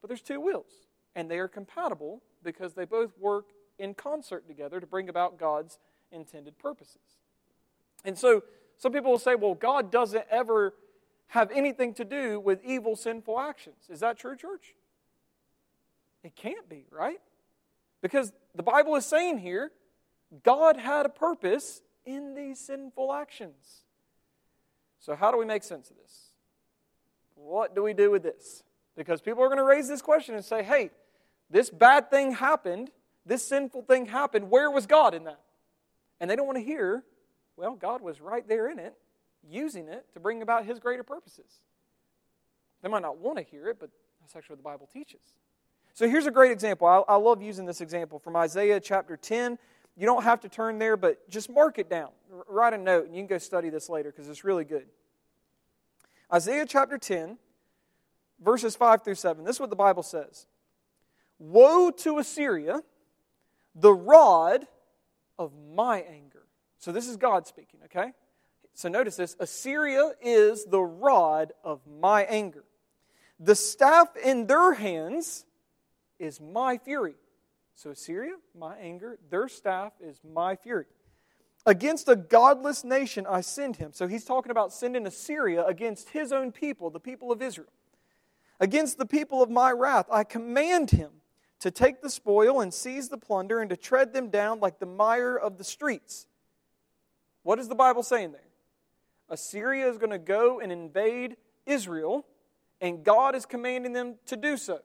but 0.00 0.08
there's 0.08 0.22
two 0.22 0.40
wills. 0.40 0.88
And 1.14 1.30
they 1.30 1.38
are 1.38 1.46
compatible 1.46 2.22
because 2.42 2.74
they 2.74 2.84
both 2.84 3.16
work 3.16 3.46
in 3.78 3.94
concert 3.94 4.48
together 4.48 4.80
to 4.80 4.86
bring 4.88 5.08
about 5.08 5.38
God's 5.38 5.78
intended 6.10 6.58
purposes. 6.58 7.20
And 8.04 8.18
so 8.18 8.42
some 8.76 8.90
people 8.90 9.12
will 9.12 9.18
say, 9.18 9.36
well, 9.36 9.54
God 9.54 9.92
doesn't 9.92 10.24
ever 10.32 10.74
have 11.30 11.50
anything 11.52 11.94
to 11.94 12.04
do 12.04 12.40
with 12.40 12.60
evil, 12.64 12.96
sinful 12.96 13.38
actions. 13.38 13.86
Is 13.88 14.00
that 14.00 14.18
true, 14.18 14.36
church? 14.36 14.74
It 16.24 16.34
can't 16.34 16.68
be, 16.68 16.86
right? 16.90 17.20
Because 18.02 18.32
the 18.54 18.64
Bible 18.64 18.96
is 18.96 19.06
saying 19.06 19.38
here, 19.38 19.70
God 20.42 20.76
had 20.76 21.06
a 21.06 21.08
purpose 21.08 21.82
in 22.04 22.34
these 22.34 22.58
sinful 22.58 23.12
actions. 23.12 23.84
So, 24.98 25.14
how 25.14 25.30
do 25.30 25.38
we 25.38 25.46
make 25.46 25.62
sense 25.62 25.88
of 25.90 25.96
this? 25.96 26.32
What 27.36 27.74
do 27.74 27.82
we 27.82 27.94
do 27.94 28.10
with 28.10 28.24
this? 28.24 28.64
Because 28.96 29.20
people 29.20 29.42
are 29.42 29.48
going 29.48 29.58
to 29.58 29.64
raise 29.64 29.88
this 29.88 30.02
question 30.02 30.34
and 30.34 30.44
say, 30.44 30.64
hey, 30.64 30.90
this 31.48 31.70
bad 31.70 32.10
thing 32.10 32.32
happened, 32.32 32.90
this 33.24 33.46
sinful 33.46 33.82
thing 33.82 34.06
happened. 34.06 34.50
Where 34.50 34.70
was 34.70 34.86
God 34.86 35.14
in 35.14 35.24
that? 35.24 35.40
And 36.20 36.28
they 36.28 36.36
don't 36.36 36.46
want 36.46 36.58
to 36.58 36.64
hear, 36.64 37.04
well, 37.56 37.76
God 37.76 38.02
was 38.02 38.20
right 38.20 38.46
there 38.46 38.68
in 38.68 38.80
it, 38.80 38.94
using 39.48 39.88
it 39.88 40.06
to 40.14 40.20
bring 40.20 40.42
about 40.42 40.64
his 40.64 40.78
greater 40.78 41.02
purposes. 41.02 41.62
They 42.82 42.88
might 42.88 43.02
not 43.02 43.18
want 43.18 43.38
to 43.38 43.44
hear 43.44 43.68
it, 43.68 43.78
but 43.78 43.90
that's 44.20 44.36
actually 44.36 44.54
what 44.54 44.58
the 44.58 44.64
Bible 44.64 44.88
teaches. 44.92 45.20
So 45.94 46.08
here's 46.08 46.26
a 46.26 46.30
great 46.30 46.52
example. 46.52 46.86
I, 46.86 47.02
I 47.08 47.16
love 47.16 47.42
using 47.42 47.66
this 47.66 47.80
example 47.80 48.18
from 48.18 48.36
Isaiah 48.36 48.80
chapter 48.80 49.16
10. 49.16 49.58
You 49.96 50.06
don't 50.06 50.22
have 50.22 50.40
to 50.40 50.48
turn 50.48 50.78
there, 50.78 50.96
but 50.96 51.28
just 51.28 51.50
mark 51.50 51.78
it 51.78 51.90
down. 51.90 52.10
R- 52.32 52.44
write 52.48 52.72
a 52.72 52.78
note, 52.78 53.06
and 53.06 53.14
you 53.14 53.20
can 53.20 53.26
go 53.26 53.38
study 53.38 53.70
this 53.70 53.88
later 53.88 54.10
because 54.10 54.28
it's 54.28 54.44
really 54.44 54.64
good. 54.64 54.86
Isaiah 56.32 56.64
chapter 56.66 56.96
10, 56.96 57.38
verses 58.42 58.76
5 58.76 59.02
through 59.02 59.16
7. 59.16 59.44
This 59.44 59.56
is 59.56 59.60
what 59.60 59.70
the 59.70 59.76
Bible 59.76 60.02
says 60.02 60.46
Woe 61.38 61.90
to 61.90 62.18
Assyria, 62.18 62.82
the 63.74 63.92
rod 63.92 64.66
of 65.38 65.52
my 65.74 66.00
anger. 66.00 66.42
So 66.78 66.92
this 66.92 67.08
is 67.08 67.16
God 67.16 67.46
speaking, 67.46 67.80
okay? 67.86 68.12
So 68.74 68.88
notice 68.88 69.16
this 69.16 69.36
Assyria 69.38 70.12
is 70.22 70.64
the 70.64 70.80
rod 70.80 71.52
of 71.62 71.80
my 71.86 72.22
anger. 72.22 72.64
The 73.38 73.54
staff 73.54 74.16
in 74.16 74.46
their 74.46 74.74
hands 74.74 75.44
is 76.18 76.40
my 76.40 76.78
fury. 76.78 77.14
So 77.74 77.90
Assyria, 77.90 78.34
my 78.54 78.76
anger, 78.76 79.18
their 79.30 79.48
staff 79.48 79.92
is 80.00 80.20
my 80.22 80.56
fury. 80.56 80.84
Against 81.66 82.08
a 82.08 82.16
godless 82.16 82.84
nation 82.84 83.26
I 83.26 83.40
send 83.40 83.76
him. 83.76 83.92
So 83.92 84.06
he's 84.06 84.24
talking 84.24 84.50
about 84.50 84.72
sending 84.72 85.06
Assyria 85.06 85.64
against 85.64 86.10
his 86.10 86.32
own 86.32 86.52
people, 86.52 86.90
the 86.90 87.00
people 87.00 87.32
of 87.32 87.40
Israel. 87.40 87.72
Against 88.60 88.98
the 88.98 89.06
people 89.06 89.42
of 89.42 89.50
my 89.50 89.70
wrath 89.72 90.06
I 90.12 90.24
command 90.24 90.90
him 90.90 91.10
to 91.60 91.70
take 91.70 92.02
the 92.02 92.10
spoil 92.10 92.60
and 92.60 92.72
seize 92.72 93.08
the 93.08 93.18
plunder 93.18 93.60
and 93.60 93.70
to 93.70 93.76
tread 93.76 94.12
them 94.12 94.28
down 94.28 94.60
like 94.60 94.78
the 94.78 94.86
mire 94.86 95.36
of 95.36 95.58
the 95.58 95.64
streets. 95.64 96.26
What 97.42 97.58
is 97.58 97.68
the 97.68 97.74
Bible 97.74 98.02
saying 98.02 98.32
there? 98.32 98.49
Assyria 99.30 99.88
is 99.88 99.98
going 99.98 100.10
to 100.10 100.18
go 100.18 100.60
and 100.60 100.70
invade 100.70 101.36
Israel, 101.66 102.26
and 102.80 103.04
God 103.04 103.34
is 103.34 103.46
commanding 103.46 103.92
them 103.92 104.16
to 104.26 104.36
do 104.36 104.56
so. 104.56 104.80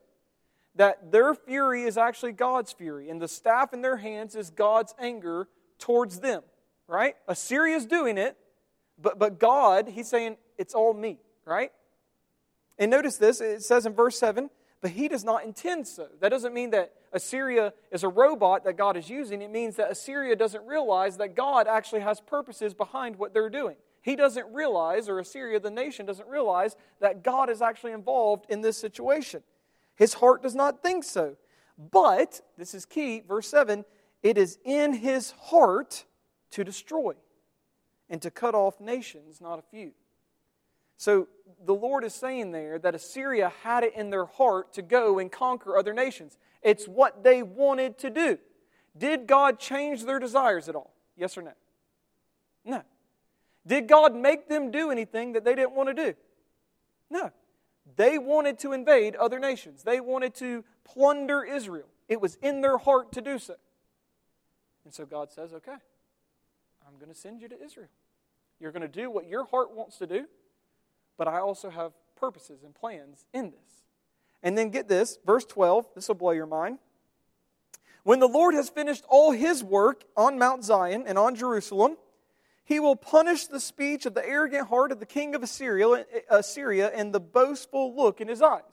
That 0.76 1.12
their 1.12 1.34
fury 1.34 1.84
is 1.84 1.98
actually 1.98 2.34
God's 2.34 2.72
fury, 2.72 3.10
and 3.10 3.22
the 3.22 3.28
staff 3.28 3.74
in 3.74 3.82
their 3.82 3.98
hands 3.98 4.36
is 4.36 4.50
God's 4.50 4.94
anger 5.00 5.48
towards 5.80 6.20
them. 6.20 6.44
Right? 6.88 7.16
Assyria 7.28 7.76
is 7.76 7.86
doing 7.86 8.18
it, 8.18 8.38
but, 9.02 9.18
but 9.18 9.40
God, 9.40 9.88
He's 9.88 10.08
saying, 10.08 10.38
it's 10.58 10.76
all 10.76 10.94
me, 10.94 11.18
right? 11.46 11.72
And 12.78 12.92
notice 12.92 13.18
this 13.18 13.42
it 13.42 13.64
says 13.64 13.86
in 13.86 13.94
verse 13.94 14.20
7 14.20 14.50
but 14.86 14.92
he 14.92 15.08
does 15.08 15.24
not 15.24 15.44
intend 15.44 15.88
so. 15.88 16.08
That 16.20 16.30
doesn't 16.30 16.54
mean 16.54 16.70
that 16.70 16.94
Assyria 17.12 17.74
is 17.90 18.04
a 18.04 18.08
robot 18.08 18.66
that 18.66 18.78
God 18.78 18.96
is 18.98 19.10
using. 19.10 19.42
It 19.42 19.50
means 19.50 19.78
that 19.78 19.90
Assyria 19.90 20.36
doesn't 20.36 20.64
realize 20.64 21.18
that 21.18 21.36
God 21.36 21.66
actually 21.68 22.02
has 22.02 22.22
purposes 22.22 22.76
behind 22.76 23.16
what 23.16 23.34
they're 23.34 23.50
doing. 23.50 23.78
He 24.06 24.16
doesn't 24.16 24.46
realize, 24.54 25.10
or 25.10 25.18
Assyria, 25.18 25.60
the 25.60 25.72
nation, 25.72 26.06
doesn't 26.06 26.30
realize 26.30 26.76
that 27.00 27.24
God 27.24 27.50
is 27.50 27.60
actually 27.60 27.92
involved 27.92 28.46
in 28.50 28.62
this 28.62 28.78
situation. 28.78 29.42
His 29.96 30.14
heart 30.14 30.44
does 30.44 30.54
not 30.54 30.84
think 30.84 31.04
so. 31.04 31.38
But, 31.92 32.42
this 32.56 32.76
is 32.76 32.86
key, 32.86 33.24
verse 33.28 33.48
7 33.48 33.84
it 34.22 34.38
is 34.38 34.60
in 34.64 34.94
his 34.94 35.32
heart 35.32 36.06
to 36.52 36.64
destroy 36.64 37.14
and 38.08 38.22
to 38.22 38.30
cut 38.30 38.54
off 38.54 38.80
nations, 38.80 39.42
not 39.42 39.58
a 39.58 39.64
few. 39.64 39.92
So 40.98 41.28
the 41.64 41.74
Lord 41.74 42.04
is 42.04 42.14
saying 42.14 42.52
there 42.52 42.78
that 42.78 42.94
Assyria 42.94 43.52
had 43.64 43.84
it 43.84 43.96
in 43.96 44.12
their 44.12 44.26
heart 44.26 44.72
to 44.74 44.84
go 44.84 45.18
and 45.18 45.32
conquer 45.32 45.78
other 45.78 45.94
nations. 45.94 46.38
It's 46.62 46.88
what 46.88 47.24
they 47.24 47.42
wanted 47.42 47.98
to 48.00 48.12
do. 48.12 48.38
Did 48.96 49.26
God 49.26 49.60
change 49.60 50.06
their 50.06 50.20
desires 50.20 50.70
at 50.70 50.76
all? 50.76 50.94
Yes 51.18 51.36
or 51.38 51.42
no? 51.42 51.54
No. 52.64 52.84
Did 53.68 53.88
God 53.88 54.16
make 54.16 54.48
them 54.48 54.72
do 54.72 54.92
anything 54.92 55.34
that 55.34 55.44
they 55.44 55.56
didn't 55.56 55.74
want 55.74 55.90
to 55.90 55.94
do? 55.94 56.14
No. 57.10 57.32
They 57.96 58.18
wanted 58.18 58.60
to 58.60 58.74
invade 58.74 59.16
other 59.16 59.40
nations, 59.40 59.84
they 59.84 60.00
wanted 60.00 60.34
to 60.36 60.64
plunder 60.84 61.44
Israel. 61.44 61.88
It 62.08 62.22
was 62.22 62.36
in 62.36 62.62
their 62.62 62.78
heart 62.78 63.12
to 63.14 63.22
do 63.22 63.40
so. 63.40 63.56
And 64.84 64.94
so 64.94 65.06
God 65.06 65.32
says, 65.32 65.54
okay, 65.54 65.76
I'm 66.88 67.00
going 67.00 67.12
to 67.12 67.18
send 67.18 67.42
you 67.42 67.48
to 67.50 67.64
Israel. 67.64 67.88
You're 68.60 68.72
going 68.72 68.84
to 68.84 68.88
do 68.88 69.10
what 69.10 69.28
your 69.28 69.46
heart 69.46 69.76
wants 69.76 69.98
to 69.98 70.08
do, 70.08 70.26
but 71.18 71.28
I 71.28 71.40
also 71.40 71.70
have 71.72 71.94
purposes 72.16 72.64
and 72.64 72.74
plans 72.76 73.26
in 73.34 73.46
this. 73.46 73.84
And 74.44 74.56
then 74.56 74.70
get 74.70 74.88
this, 74.88 75.18
verse 75.26 75.46
12, 75.46 75.88
this 75.96 76.08
will 76.08 76.16
blow 76.16 76.32
your 76.32 76.46
mind. 76.46 76.78
When 78.04 78.20
the 78.20 78.28
Lord 78.28 78.54
has 78.54 78.70
finished 78.70 79.04
all 79.10 79.32
his 79.32 79.64
work 79.64 80.04
on 80.16 80.38
Mount 80.38 80.64
Zion 80.64 81.06
and 81.08 81.18
on 81.18 81.36
Jerusalem, 81.36 81.98
he 82.66 82.80
will 82.80 82.96
punish 82.96 83.46
the 83.46 83.60
speech 83.60 84.06
of 84.06 84.16
the 84.16 84.28
arrogant 84.28 84.68
heart 84.68 84.92
of 84.92 85.00
the 85.00 85.06
king 85.06 85.36
of 85.36 85.44
Assyria, 85.44 86.06
Assyria 86.30 86.92
and 86.94 87.14
the 87.14 87.20
boastful 87.20 87.96
look 87.96 88.20
in 88.20 88.28
his 88.28 88.42
eyes. 88.42 88.64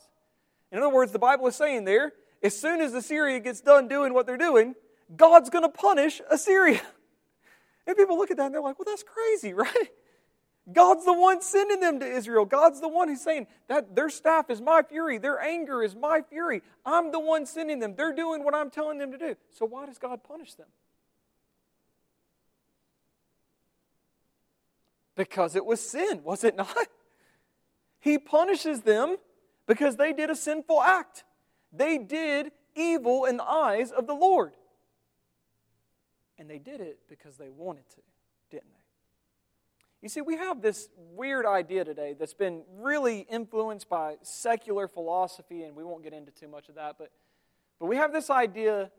In 0.72 0.78
other 0.78 0.88
words, 0.88 1.12
the 1.12 1.18
Bible 1.18 1.46
is 1.46 1.54
saying 1.54 1.84
there, 1.84 2.12
as 2.42 2.58
soon 2.58 2.80
as 2.80 2.94
Assyria 2.94 3.38
gets 3.38 3.60
done 3.60 3.88
doing 3.88 4.14
what 4.14 4.26
they're 4.26 4.38
doing, 4.38 4.74
God's 5.14 5.50
going 5.50 5.62
to 5.62 5.68
punish 5.68 6.20
Assyria. 6.30 6.80
And 7.84 7.96
people 7.96 8.16
look 8.16 8.30
at 8.30 8.36
that 8.36 8.46
and 8.46 8.54
they're 8.54 8.62
like, 8.62 8.78
well, 8.78 8.86
that's 8.86 9.02
crazy, 9.02 9.52
right? 9.54 9.88
God's 10.72 11.04
the 11.04 11.12
one 11.12 11.42
sending 11.42 11.80
them 11.80 11.98
to 11.98 12.06
Israel. 12.06 12.44
God's 12.44 12.80
the 12.80 12.86
one 12.86 13.08
who's 13.08 13.20
saying 13.20 13.48
that 13.66 13.96
their 13.96 14.08
staff 14.08 14.50
is 14.50 14.60
my 14.60 14.82
fury, 14.82 15.18
their 15.18 15.40
anger 15.40 15.82
is 15.82 15.96
my 15.96 16.22
fury. 16.22 16.62
I'm 16.86 17.10
the 17.10 17.18
one 17.18 17.44
sending 17.44 17.80
them. 17.80 17.96
They're 17.96 18.14
doing 18.14 18.44
what 18.44 18.54
I'm 18.54 18.70
telling 18.70 18.98
them 18.98 19.10
to 19.10 19.18
do. 19.18 19.34
So 19.50 19.66
why 19.66 19.86
does 19.86 19.98
God 19.98 20.22
punish 20.22 20.54
them? 20.54 20.68
Because 25.14 25.56
it 25.56 25.64
was 25.64 25.80
sin, 25.80 26.22
was 26.22 26.44
it 26.44 26.56
not? 26.56 26.76
He 28.00 28.18
punishes 28.18 28.80
them 28.80 29.16
because 29.68 29.94
they 29.94 30.12
did 30.12 30.28
a 30.28 30.34
sinful 30.34 30.82
act. 30.82 31.22
They 31.72 31.98
did 31.98 32.50
evil 32.74 33.26
in 33.26 33.36
the 33.36 33.44
eyes 33.44 33.92
of 33.92 34.08
the 34.08 34.14
Lord. 34.14 34.54
And 36.36 36.50
they 36.50 36.58
did 36.58 36.80
it 36.80 36.98
because 37.08 37.36
they 37.36 37.48
wanted 37.48 37.88
to, 37.90 38.00
didn't 38.50 38.72
they? 38.72 38.82
You 40.02 40.08
see, 40.08 40.20
we 40.20 40.36
have 40.36 40.60
this 40.60 40.88
weird 40.96 41.46
idea 41.46 41.84
today 41.84 42.16
that's 42.18 42.34
been 42.34 42.64
really 42.78 43.20
influenced 43.30 43.88
by 43.88 44.16
secular 44.22 44.88
philosophy, 44.88 45.62
and 45.62 45.76
we 45.76 45.84
won't 45.84 46.02
get 46.02 46.12
into 46.12 46.32
too 46.32 46.48
much 46.48 46.68
of 46.68 46.74
that, 46.74 46.96
but, 46.98 47.12
but 47.78 47.86
we 47.86 47.94
have 47.94 48.12
this 48.12 48.28
idea 48.28 48.90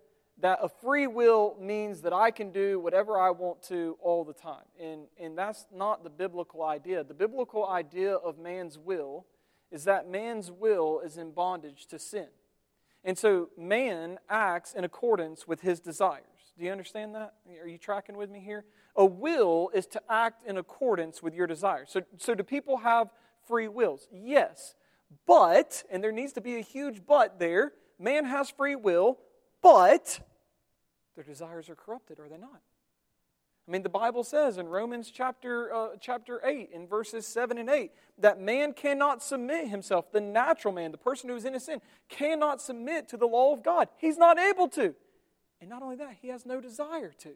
that 0.43 0.59
a 0.61 0.67
free 0.67 1.07
will 1.07 1.55
means 1.57 2.01
that 2.01 2.11
I 2.11 2.29
can 2.29 2.51
do 2.51 2.77
whatever 2.77 3.17
I 3.17 3.29
want 3.29 3.63
to 3.69 3.97
all 4.01 4.25
the 4.25 4.33
time. 4.33 4.65
And, 4.77 5.03
and 5.17 5.37
that's 5.37 5.67
not 5.73 6.03
the 6.03 6.09
biblical 6.09 6.63
idea. 6.63 7.01
The 7.05 7.13
biblical 7.13 7.65
idea 7.65 8.15
of 8.15 8.37
man's 8.37 8.77
will 8.77 9.25
is 9.71 9.85
that 9.85 10.09
man's 10.09 10.51
will 10.51 10.99
is 10.99 11.15
in 11.15 11.31
bondage 11.31 11.85
to 11.87 11.97
sin. 11.97 12.27
And 13.05 13.17
so 13.17 13.51
man 13.57 14.19
acts 14.29 14.73
in 14.73 14.83
accordance 14.83 15.47
with 15.47 15.61
his 15.61 15.79
desires. 15.79 16.25
Do 16.59 16.65
you 16.65 16.73
understand 16.73 17.15
that? 17.15 17.35
Are 17.61 17.67
you 17.67 17.77
tracking 17.77 18.17
with 18.17 18.29
me 18.29 18.41
here? 18.41 18.65
A 18.97 19.05
will 19.05 19.71
is 19.73 19.87
to 19.87 20.01
act 20.09 20.45
in 20.45 20.57
accordance 20.57 21.23
with 21.23 21.33
your 21.33 21.47
desires. 21.47 21.87
So, 21.89 22.01
so 22.17 22.35
do 22.35 22.43
people 22.43 22.79
have 22.79 23.07
free 23.47 23.69
wills? 23.69 24.09
Yes. 24.11 24.75
But, 25.25 25.85
and 25.89 26.03
there 26.03 26.11
needs 26.11 26.33
to 26.33 26.41
be 26.41 26.57
a 26.57 26.61
huge 26.61 27.05
but 27.07 27.39
there, 27.39 27.71
man 27.97 28.25
has 28.25 28.49
free 28.49 28.75
will, 28.75 29.19
but 29.61 30.19
their 31.15 31.23
desires 31.23 31.69
are 31.69 31.75
corrupted, 31.75 32.19
are 32.19 32.29
they 32.29 32.37
not? 32.37 32.61
I 33.67 33.71
mean, 33.71 33.83
the 33.83 33.89
Bible 33.89 34.25
says 34.25 34.57
in 34.57 34.67
Romans 34.67 35.09
chapter, 35.09 35.73
uh, 35.73 35.87
chapter 35.99 36.41
8, 36.43 36.69
in 36.73 36.85
verses 36.85 37.25
7 37.25 37.57
and 37.57 37.69
8, 37.69 37.91
that 38.17 38.39
man 38.39 38.73
cannot 38.73 39.23
submit 39.23 39.69
himself, 39.69 40.11
the 40.11 40.19
natural 40.19 40.73
man, 40.73 40.91
the 40.91 40.97
person 40.97 41.29
who 41.29 41.35
is 41.37 41.45
in 41.45 41.57
sin, 41.59 41.79
cannot 42.09 42.61
submit 42.61 43.07
to 43.09 43.17
the 43.17 43.25
law 43.25 43.53
of 43.53 43.63
God. 43.63 43.87
He's 43.97 44.17
not 44.17 44.37
able 44.37 44.67
to. 44.69 44.93
And 45.61 45.69
not 45.69 45.81
only 45.81 45.95
that, 45.95 46.17
he 46.21 46.27
has 46.27 46.45
no 46.45 46.59
desire 46.59 47.13
to. 47.19 47.29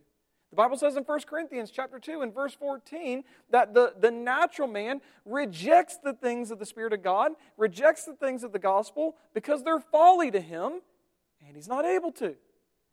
The 0.49 0.55
Bible 0.55 0.77
says 0.77 0.97
in 0.97 1.03
1 1.03 1.19
Corinthians 1.21 1.71
chapter 1.71 1.97
2 1.97 2.21
and 2.21 2.33
verse 2.33 2.53
14 2.53 3.23
that 3.51 3.73
the, 3.73 3.93
the 3.97 4.11
natural 4.11 4.67
man 4.67 5.01
rejects 5.25 5.97
the 5.97 6.13
things 6.13 6.51
of 6.51 6.59
the 6.59 6.65
Spirit 6.65 6.91
of 6.91 7.01
God, 7.01 7.33
rejects 7.57 8.03
the 8.03 8.13
things 8.13 8.43
of 8.43 8.51
the 8.51 8.59
gospel 8.59 9.15
because 9.33 9.63
they're 9.63 9.79
folly 9.79 10.29
to 10.31 10.41
him, 10.41 10.81
and 11.45 11.55
he's 11.55 11.67
not 11.69 11.85
able 11.85 12.11
to. 12.13 12.35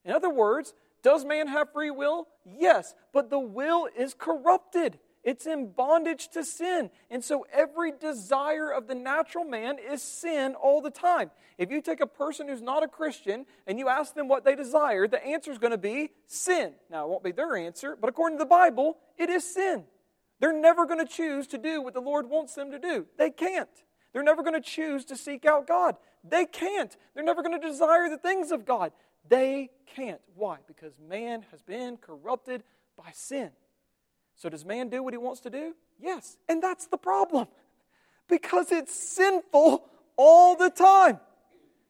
In 0.04 0.12
other 0.12 0.30
words, 0.30 0.74
does 1.02 1.24
man 1.24 1.48
have 1.48 1.72
free 1.72 1.90
will? 1.90 2.28
Yes, 2.44 2.94
but 3.12 3.30
the 3.30 3.38
will 3.38 3.88
is 3.96 4.14
corrupted. 4.14 4.98
It's 5.22 5.46
in 5.46 5.72
bondage 5.72 6.28
to 6.28 6.44
sin. 6.44 6.90
And 7.10 7.24
so 7.24 7.46
every 7.50 7.92
desire 7.92 8.70
of 8.70 8.86
the 8.86 8.94
natural 8.94 9.44
man 9.44 9.76
is 9.78 10.02
sin 10.02 10.54
all 10.54 10.82
the 10.82 10.90
time. 10.90 11.30
If 11.56 11.70
you 11.70 11.80
take 11.80 12.00
a 12.00 12.06
person 12.06 12.48
who's 12.48 12.60
not 12.60 12.82
a 12.82 12.88
Christian 12.88 13.46
and 13.66 13.78
you 13.78 13.88
ask 13.88 14.14
them 14.14 14.28
what 14.28 14.44
they 14.44 14.54
desire, 14.54 15.08
the 15.08 15.24
answer 15.24 15.50
is 15.50 15.58
going 15.58 15.70
to 15.70 15.78
be 15.78 16.10
sin. 16.26 16.74
Now, 16.90 17.06
it 17.06 17.10
won't 17.10 17.24
be 17.24 17.32
their 17.32 17.56
answer, 17.56 17.96
but 17.98 18.10
according 18.10 18.38
to 18.38 18.44
the 18.44 18.48
Bible, 18.48 18.98
it 19.16 19.30
is 19.30 19.44
sin. 19.54 19.84
They're 20.40 20.58
never 20.58 20.84
going 20.84 20.98
to 20.98 21.10
choose 21.10 21.46
to 21.48 21.58
do 21.58 21.80
what 21.80 21.94
the 21.94 22.00
Lord 22.00 22.28
wants 22.28 22.54
them 22.54 22.70
to 22.72 22.78
do. 22.78 23.06
They 23.16 23.30
can't. 23.30 23.68
They're 24.12 24.22
never 24.22 24.42
going 24.42 24.54
to 24.54 24.60
choose 24.60 25.04
to 25.06 25.16
seek 25.16 25.46
out 25.46 25.66
God. 25.66 25.96
They 26.22 26.44
can't. 26.44 26.94
They're 27.14 27.24
never 27.24 27.42
going 27.42 27.58
to 27.58 27.66
desire 27.66 28.10
the 28.10 28.18
things 28.18 28.50
of 28.50 28.64
God. 28.64 28.92
They 29.28 29.70
can't. 29.94 30.20
Why? 30.34 30.58
Because 30.66 30.92
man 30.98 31.44
has 31.50 31.62
been 31.62 31.96
corrupted 31.96 32.62
by 32.96 33.10
sin. 33.12 33.50
So, 34.36 34.48
does 34.48 34.64
man 34.64 34.88
do 34.88 35.02
what 35.02 35.14
he 35.14 35.18
wants 35.18 35.40
to 35.42 35.50
do? 35.50 35.74
Yes. 36.00 36.36
And 36.48 36.62
that's 36.62 36.86
the 36.86 36.98
problem 36.98 37.46
because 38.28 38.72
it's 38.72 38.94
sinful 38.94 39.84
all 40.16 40.56
the 40.56 40.70
time. 40.70 41.20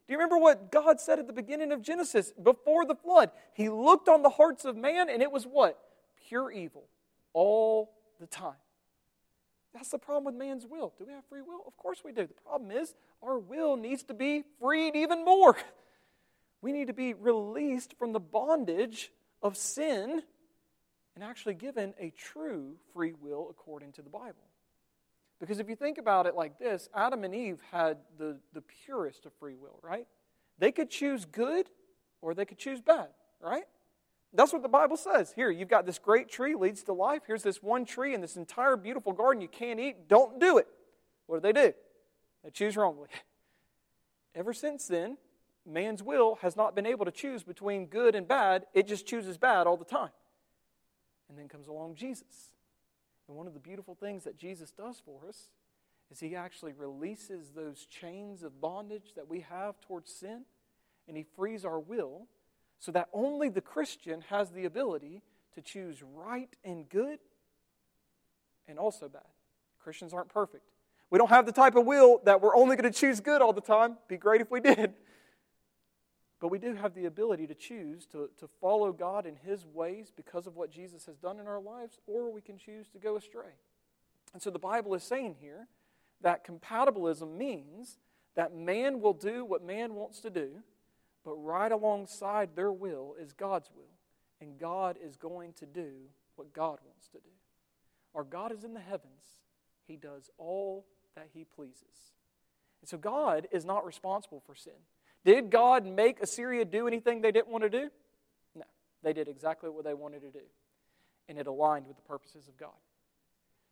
Do 0.06 0.12
you 0.12 0.18
remember 0.18 0.36
what 0.36 0.70
God 0.70 1.00
said 1.00 1.18
at 1.18 1.26
the 1.26 1.32
beginning 1.32 1.72
of 1.72 1.80
Genesis 1.80 2.32
before 2.42 2.84
the 2.84 2.94
flood? 2.94 3.30
He 3.54 3.70
looked 3.70 4.08
on 4.08 4.22
the 4.22 4.28
hearts 4.28 4.66
of 4.66 4.76
man 4.76 5.08
and 5.08 5.22
it 5.22 5.32
was 5.32 5.46
what? 5.46 5.78
Pure 6.28 6.52
evil 6.52 6.84
all 7.32 7.94
the 8.20 8.26
time. 8.26 8.54
That's 9.72 9.88
the 9.88 9.98
problem 9.98 10.24
with 10.24 10.34
man's 10.34 10.66
will. 10.66 10.92
Do 10.98 11.06
we 11.06 11.12
have 11.12 11.24
free 11.24 11.40
will? 11.40 11.62
Of 11.66 11.76
course 11.76 12.02
we 12.04 12.12
do. 12.12 12.26
The 12.26 12.34
problem 12.34 12.70
is 12.70 12.94
our 13.22 13.38
will 13.38 13.76
needs 13.76 14.04
to 14.04 14.14
be 14.14 14.44
freed 14.60 14.94
even 14.94 15.24
more. 15.24 15.56
We 16.64 16.72
need 16.72 16.86
to 16.86 16.94
be 16.94 17.12
released 17.12 17.92
from 17.98 18.14
the 18.14 18.20
bondage 18.20 19.12
of 19.42 19.54
sin 19.54 20.22
and 21.14 21.22
actually 21.22 21.52
given 21.52 21.92
a 22.00 22.08
true 22.08 22.76
free 22.94 23.12
will 23.20 23.48
according 23.50 23.92
to 23.92 24.02
the 24.02 24.08
Bible. 24.08 24.48
Because 25.38 25.60
if 25.60 25.68
you 25.68 25.76
think 25.76 25.98
about 25.98 26.24
it 26.24 26.34
like 26.34 26.58
this, 26.58 26.88
Adam 26.94 27.22
and 27.22 27.34
Eve 27.34 27.60
had 27.70 27.98
the, 28.16 28.38
the 28.54 28.62
purest 28.62 29.26
of 29.26 29.34
free 29.34 29.56
will, 29.56 29.78
right? 29.82 30.06
They 30.58 30.72
could 30.72 30.88
choose 30.88 31.26
good 31.26 31.68
or 32.22 32.32
they 32.32 32.46
could 32.46 32.56
choose 32.56 32.80
bad, 32.80 33.08
right? 33.42 33.64
That's 34.32 34.54
what 34.54 34.62
the 34.62 34.68
Bible 34.70 34.96
says. 34.96 35.34
Here, 35.36 35.50
you've 35.50 35.68
got 35.68 35.84
this 35.84 35.98
great 35.98 36.30
tree, 36.30 36.54
leads 36.54 36.82
to 36.84 36.94
life. 36.94 37.24
Here's 37.26 37.42
this 37.42 37.62
one 37.62 37.84
tree 37.84 38.14
in 38.14 38.22
this 38.22 38.36
entire 38.36 38.78
beautiful 38.78 39.12
garden 39.12 39.42
you 39.42 39.48
can't 39.48 39.78
eat. 39.78 40.08
Don't 40.08 40.40
do 40.40 40.56
it. 40.56 40.66
What 41.26 41.42
do 41.42 41.52
they 41.52 41.52
do? 41.52 41.74
They 42.42 42.48
choose 42.48 42.74
wrongly. 42.74 43.08
Ever 44.34 44.54
since 44.54 44.88
then, 44.88 45.18
man's 45.66 46.02
will 46.02 46.36
has 46.42 46.56
not 46.56 46.74
been 46.74 46.86
able 46.86 47.04
to 47.04 47.10
choose 47.10 47.42
between 47.42 47.86
good 47.86 48.14
and 48.14 48.26
bad. 48.26 48.66
It 48.74 48.86
just 48.86 49.06
chooses 49.06 49.38
bad 49.38 49.66
all 49.66 49.76
the 49.76 49.84
time. 49.84 50.10
And 51.28 51.38
then 51.38 51.48
comes 51.48 51.68
along 51.68 51.94
Jesus. 51.94 52.52
And 53.28 53.36
one 53.36 53.46
of 53.46 53.54
the 53.54 53.60
beautiful 53.60 53.94
things 53.94 54.24
that 54.24 54.36
Jesus 54.36 54.70
does 54.70 55.00
for 55.04 55.26
us 55.28 55.50
is 56.10 56.20
he 56.20 56.36
actually 56.36 56.72
releases 56.72 57.50
those 57.50 57.86
chains 57.86 58.42
of 58.42 58.60
bondage 58.60 59.14
that 59.16 59.28
we 59.28 59.40
have 59.40 59.80
towards 59.80 60.12
sin, 60.12 60.44
and 61.08 61.16
he 61.16 61.24
frees 61.36 61.64
our 61.64 61.80
will 61.80 62.26
so 62.78 62.92
that 62.92 63.08
only 63.12 63.48
the 63.48 63.60
Christian 63.60 64.22
has 64.28 64.50
the 64.50 64.66
ability 64.66 65.22
to 65.54 65.62
choose 65.62 66.02
right 66.02 66.54
and 66.64 66.88
good 66.88 67.18
and 68.68 68.78
also 68.78 69.08
bad. 69.08 69.22
Christians 69.82 70.12
aren't 70.12 70.28
perfect. 70.28 70.64
We 71.10 71.18
don't 71.18 71.30
have 71.30 71.46
the 71.46 71.52
type 71.52 71.76
of 71.76 71.86
will 71.86 72.20
that 72.24 72.40
we're 72.40 72.56
only 72.56 72.76
going 72.76 72.90
to 72.90 72.98
choose 72.98 73.20
good 73.20 73.40
all 73.40 73.52
the 73.52 73.60
time. 73.60 73.96
Be 74.08 74.16
great 74.16 74.40
if 74.40 74.50
we 74.50 74.60
did. 74.60 74.94
But 76.44 76.50
we 76.50 76.58
do 76.58 76.74
have 76.74 76.92
the 76.92 77.06
ability 77.06 77.46
to 77.46 77.54
choose 77.54 78.04
to, 78.08 78.28
to 78.38 78.46
follow 78.60 78.92
God 78.92 79.24
in 79.24 79.34
His 79.34 79.64
ways 79.64 80.12
because 80.14 80.46
of 80.46 80.56
what 80.56 80.70
Jesus 80.70 81.06
has 81.06 81.16
done 81.16 81.40
in 81.40 81.46
our 81.46 81.58
lives, 81.58 81.98
or 82.06 82.30
we 82.30 82.42
can 82.42 82.58
choose 82.58 82.86
to 82.88 82.98
go 82.98 83.16
astray. 83.16 83.54
And 84.34 84.42
so 84.42 84.50
the 84.50 84.58
Bible 84.58 84.92
is 84.92 85.02
saying 85.02 85.36
here 85.40 85.68
that 86.20 86.46
compatibilism 86.46 87.38
means 87.38 87.96
that 88.36 88.54
man 88.54 89.00
will 89.00 89.14
do 89.14 89.42
what 89.46 89.64
man 89.64 89.94
wants 89.94 90.20
to 90.20 90.28
do, 90.28 90.56
but 91.24 91.32
right 91.36 91.72
alongside 91.72 92.50
their 92.54 92.72
will 92.72 93.14
is 93.18 93.32
God's 93.32 93.70
will. 93.74 93.96
And 94.38 94.58
God 94.58 94.98
is 95.02 95.16
going 95.16 95.54
to 95.54 95.64
do 95.64 95.92
what 96.36 96.52
God 96.52 96.78
wants 96.84 97.08
to 97.12 97.20
do. 97.20 97.32
Our 98.14 98.22
God 98.22 98.52
is 98.52 98.64
in 98.64 98.74
the 98.74 98.80
heavens, 98.80 99.40
He 99.86 99.96
does 99.96 100.28
all 100.36 100.84
that 101.16 101.28
He 101.32 101.44
pleases. 101.44 102.12
And 102.82 102.88
so 102.90 102.98
God 102.98 103.48
is 103.50 103.64
not 103.64 103.86
responsible 103.86 104.42
for 104.44 104.54
sin. 104.54 104.74
Did 105.24 105.50
God 105.50 105.86
make 105.86 106.20
Assyria 106.20 106.64
do 106.64 106.86
anything 106.86 107.20
they 107.20 107.32
didn't 107.32 107.48
want 107.48 107.64
to 107.64 107.70
do? 107.70 107.90
No. 108.54 108.64
They 109.02 109.12
did 109.12 109.28
exactly 109.28 109.70
what 109.70 109.84
they 109.84 109.94
wanted 109.94 110.20
to 110.20 110.30
do. 110.30 110.44
And 111.28 111.38
it 111.38 111.46
aligned 111.46 111.86
with 111.86 111.96
the 111.96 112.02
purposes 112.02 112.46
of 112.48 112.56
God. 112.56 112.76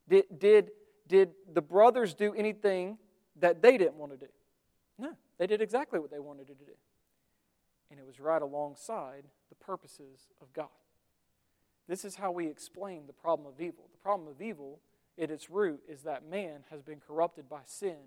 Did, 0.09 0.25
did, 0.39 0.71
did 1.09 1.33
the 1.53 1.61
brothers 1.61 2.15
do 2.15 2.33
anything 2.35 2.97
that 3.41 3.61
they 3.61 3.77
didn't 3.77 3.97
want 3.97 4.13
to 4.13 4.19
do? 4.19 4.33
No. 4.99 5.13
They 5.39 5.47
did 5.47 5.61
exactly 5.61 5.99
what 5.99 6.11
they 6.11 6.19
wanted 6.19 6.47
to 6.47 6.55
do. 6.55 6.73
And 7.91 8.01
it 8.01 8.07
was 8.07 8.19
right 8.19 8.41
alongside 8.41 9.25
the 9.51 9.55
purposes 9.57 10.29
of 10.41 10.53
God. 10.55 10.69
This 11.89 12.05
is 12.07 12.15
how 12.15 12.31
we 12.31 12.47
explain 12.47 13.07
the 13.07 13.13
problem 13.13 13.47
of 13.47 13.61
evil. 13.61 13.85
The 13.93 13.99
problem 14.03 14.29
of 14.29 14.41
evil, 14.41 14.81
at 15.21 15.31
its 15.31 15.51
root, 15.51 15.81
is 15.87 16.03
that 16.03 16.27
man 16.27 16.65
has 16.71 16.81
been 16.81 17.01
corrupted 17.07 17.51
by 17.51 17.61
sin 17.67 17.99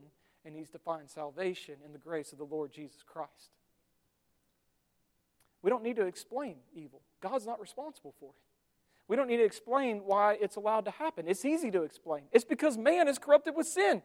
and 0.46 0.56
needs 0.56 0.70
to 0.70 0.80
find 0.80 1.10
salvation 1.10 1.76
in 1.84 1.92
the 1.92 1.98
grace 1.98 2.32
of 2.32 2.38
the 2.38 2.46
Lord 2.46 2.72
Jesus 2.72 3.04
Christ. 3.06 3.52
We 5.62 5.70
don't 5.70 5.84
need 5.84 5.96
to 5.96 6.06
explain 6.06 6.58
evil, 6.74 7.02
God's 7.22 7.46
not 7.46 7.60
responsible 7.60 8.14
for 8.20 8.30
it. 8.30 8.36
We 9.08 9.16
don't 9.16 9.28
need 9.28 9.38
to 9.38 9.46
explain 9.46 10.02
why 10.06 10.38
it's 10.42 10.56
allowed 10.56 10.86
to 10.86 10.92
happen. 10.92 11.28
It's 11.28 11.46
easy 11.46 11.70
to 11.72 11.84
explain. 11.84 12.24
It's 12.32 12.46
because 12.46 12.78
man 12.78 13.08
is 13.08 13.20
corrupted 13.20 13.56
with 13.56 13.68
sin. 13.68 14.02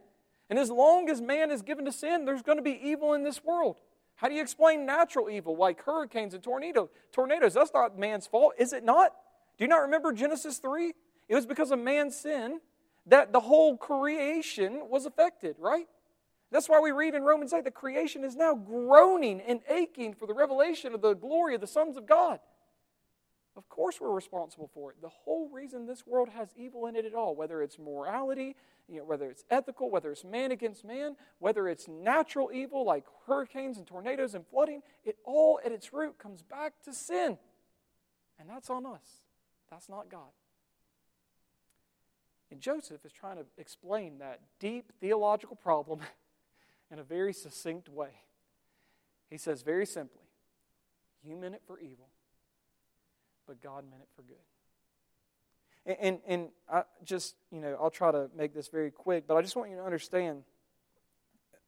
And 0.50 0.58
as 0.58 0.70
long 0.70 1.08
as 1.08 1.22
man 1.22 1.50
is 1.50 1.62
given 1.62 1.84
to 1.86 1.92
sin, 1.92 2.24
there's 2.24 2.42
going 2.42 2.58
to 2.58 2.62
be 2.62 2.78
evil 2.82 3.14
in 3.14 3.22
this 3.22 3.42
world. 3.42 3.76
How 4.16 4.28
do 4.28 4.34
you 4.34 4.42
explain 4.42 4.84
natural 4.84 5.30
evil 5.30 5.56
like 5.56 5.82
hurricanes 5.82 6.34
and 6.34 6.42
tornado, 6.42 6.90
tornadoes? 7.12 7.54
That's 7.54 7.72
not 7.72 7.98
man's 7.98 8.26
fault, 8.26 8.54
is 8.58 8.74
it 8.74 8.84
not? 8.84 9.14
Do 9.56 9.64
you 9.64 9.68
not 9.68 9.82
remember 9.82 10.12
Genesis 10.12 10.58
3? 10.58 10.92
It 11.28 11.34
was 11.34 11.46
because 11.46 11.70
of 11.70 11.78
man's 11.78 12.16
sin 12.16 12.60
that 13.06 13.32
the 13.32 13.40
whole 13.40 13.78
creation 13.78 14.82
was 14.90 15.06
affected, 15.06 15.56
right? 15.58 15.86
That's 16.50 16.68
why 16.68 16.80
we 16.80 16.90
read 16.90 17.14
in 17.14 17.22
Romans 17.22 17.52
8 17.52 17.64
that 17.64 17.74
creation 17.74 18.24
is 18.24 18.34
now 18.34 18.54
groaning 18.54 19.40
and 19.40 19.60
aching 19.68 20.14
for 20.14 20.26
the 20.26 20.34
revelation 20.34 20.94
of 20.94 21.00
the 21.00 21.14
glory 21.14 21.54
of 21.54 21.60
the 21.60 21.66
sons 21.66 21.96
of 21.96 22.06
God. 22.06 22.40
Of 23.56 23.68
course, 23.68 24.00
we're 24.00 24.10
responsible 24.10 24.70
for 24.72 24.90
it. 24.90 24.96
The 25.00 25.08
whole 25.08 25.48
reason 25.52 25.86
this 25.86 26.06
world 26.06 26.28
has 26.30 26.48
evil 26.56 26.86
in 26.86 26.96
it 26.96 27.04
at 27.04 27.14
all, 27.14 27.36
whether 27.36 27.62
it's 27.62 27.78
morality, 27.78 28.56
you 28.88 28.98
know, 28.98 29.04
whether 29.04 29.30
it's 29.30 29.44
ethical, 29.50 29.90
whether 29.90 30.10
it's 30.10 30.24
man 30.24 30.50
against 30.50 30.84
man, 30.84 31.16
whether 31.38 31.68
it's 31.68 31.86
natural 31.86 32.50
evil 32.52 32.84
like 32.84 33.04
hurricanes 33.26 33.76
and 33.76 33.86
tornadoes 33.86 34.34
and 34.34 34.46
flooding, 34.46 34.82
it 35.04 35.16
all 35.24 35.60
at 35.64 35.72
its 35.72 35.92
root 35.92 36.18
comes 36.18 36.42
back 36.42 36.74
to 36.84 36.92
sin. 36.92 37.38
And 38.38 38.48
that's 38.48 38.70
on 38.70 38.86
us. 38.86 39.22
That's 39.70 39.88
not 39.88 40.08
God. 40.08 40.30
And 42.50 42.60
Joseph 42.60 43.04
is 43.04 43.12
trying 43.12 43.36
to 43.36 43.44
explain 43.58 44.18
that 44.18 44.40
deep 44.58 44.92
theological 45.00 45.56
problem 45.56 46.00
in 46.90 46.98
a 46.98 47.02
very 47.02 47.32
succinct 47.32 47.88
way. 47.88 48.10
He 49.28 49.38
says 49.38 49.62
very 49.62 49.86
simply, 49.86 50.24
You 51.24 51.36
meant 51.36 51.54
it 51.54 51.62
for 51.66 51.78
evil, 51.78 52.08
but 53.46 53.62
God 53.62 53.84
meant 53.88 54.02
it 54.02 54.08
for 54.14 54.22
good. 54.22 54.36
And, 55.86 55.96
and, 56.00 56.18
and, 56.26 56.48
I 56.70 56.82
just, 57.04 57.36
you 57.50 57.60
know, 57.60 57.76
I'll 57.80 57.90
try 57.90 58.12
to 58.12 58.28
make 58.36 58.54
this 58.54 58.68
very 58.68 58.90
quick, 58.90 59.26
but 59.26 59.36
I 59.36 59.42
just 59.42 59.56
want 59.56 59.70
you 59.70 59.76
to 59.76 59.84
understand 59.84 60.42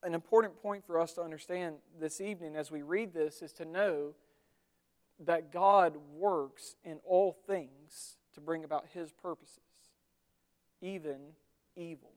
an 0.03 0.15
important 0.15 0.61
point 0.61 0.85
for 0.87 1.01
us 1.01 1.13
to 1.15 1.23
understand 1.23 1.77
this 1.99 2.21
evening 2.21 2.57
as 2.57 2.71
we 2.71 2.83
read 2.83 3.15
this 3.15 3.41
is 3.41 3.53
to 3.55 3.65
know 3.65 4.15
that 5.21 5.53
God 5.53 5.97
works 6.17 6.75
in 6.85 6.99
all 7.07 7.37
things 7.47 8.17
to 8.35 8.41
bring 8.41 8.65
about 8.65 8.87
His 8.93 9.13
purposes, 9.13 9.61
even 10.81 11.19
evil 11.77 12.13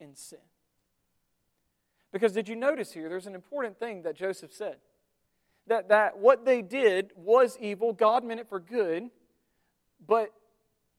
and 0.00 0.16
sin. 0.16 0.38
Because 2.14 2.30
did 2.30 2.48
you 2.48 2.54
notice 2.54 2.92
here, 2.92 3.08
there's 3.08 3.26
an 3.26 3.34
important 3.34 3.76
thing 3.80 4.02
that 4.02 4.14
Joseph 4.14 4.52
said. 4.52 4.76
That, 5.66 5.88
that 5.88 6.16
what 6.16 6.44
they 6.44 6.62
did 6.62 7.10
was 7.16 7.58
evil, 7.60 7.92
God 7.92 8.22
meant 8.22 8.38
it 8.38 8.48
for 8.48 8.60
good, 8.60 9.10
but 10.06 10.32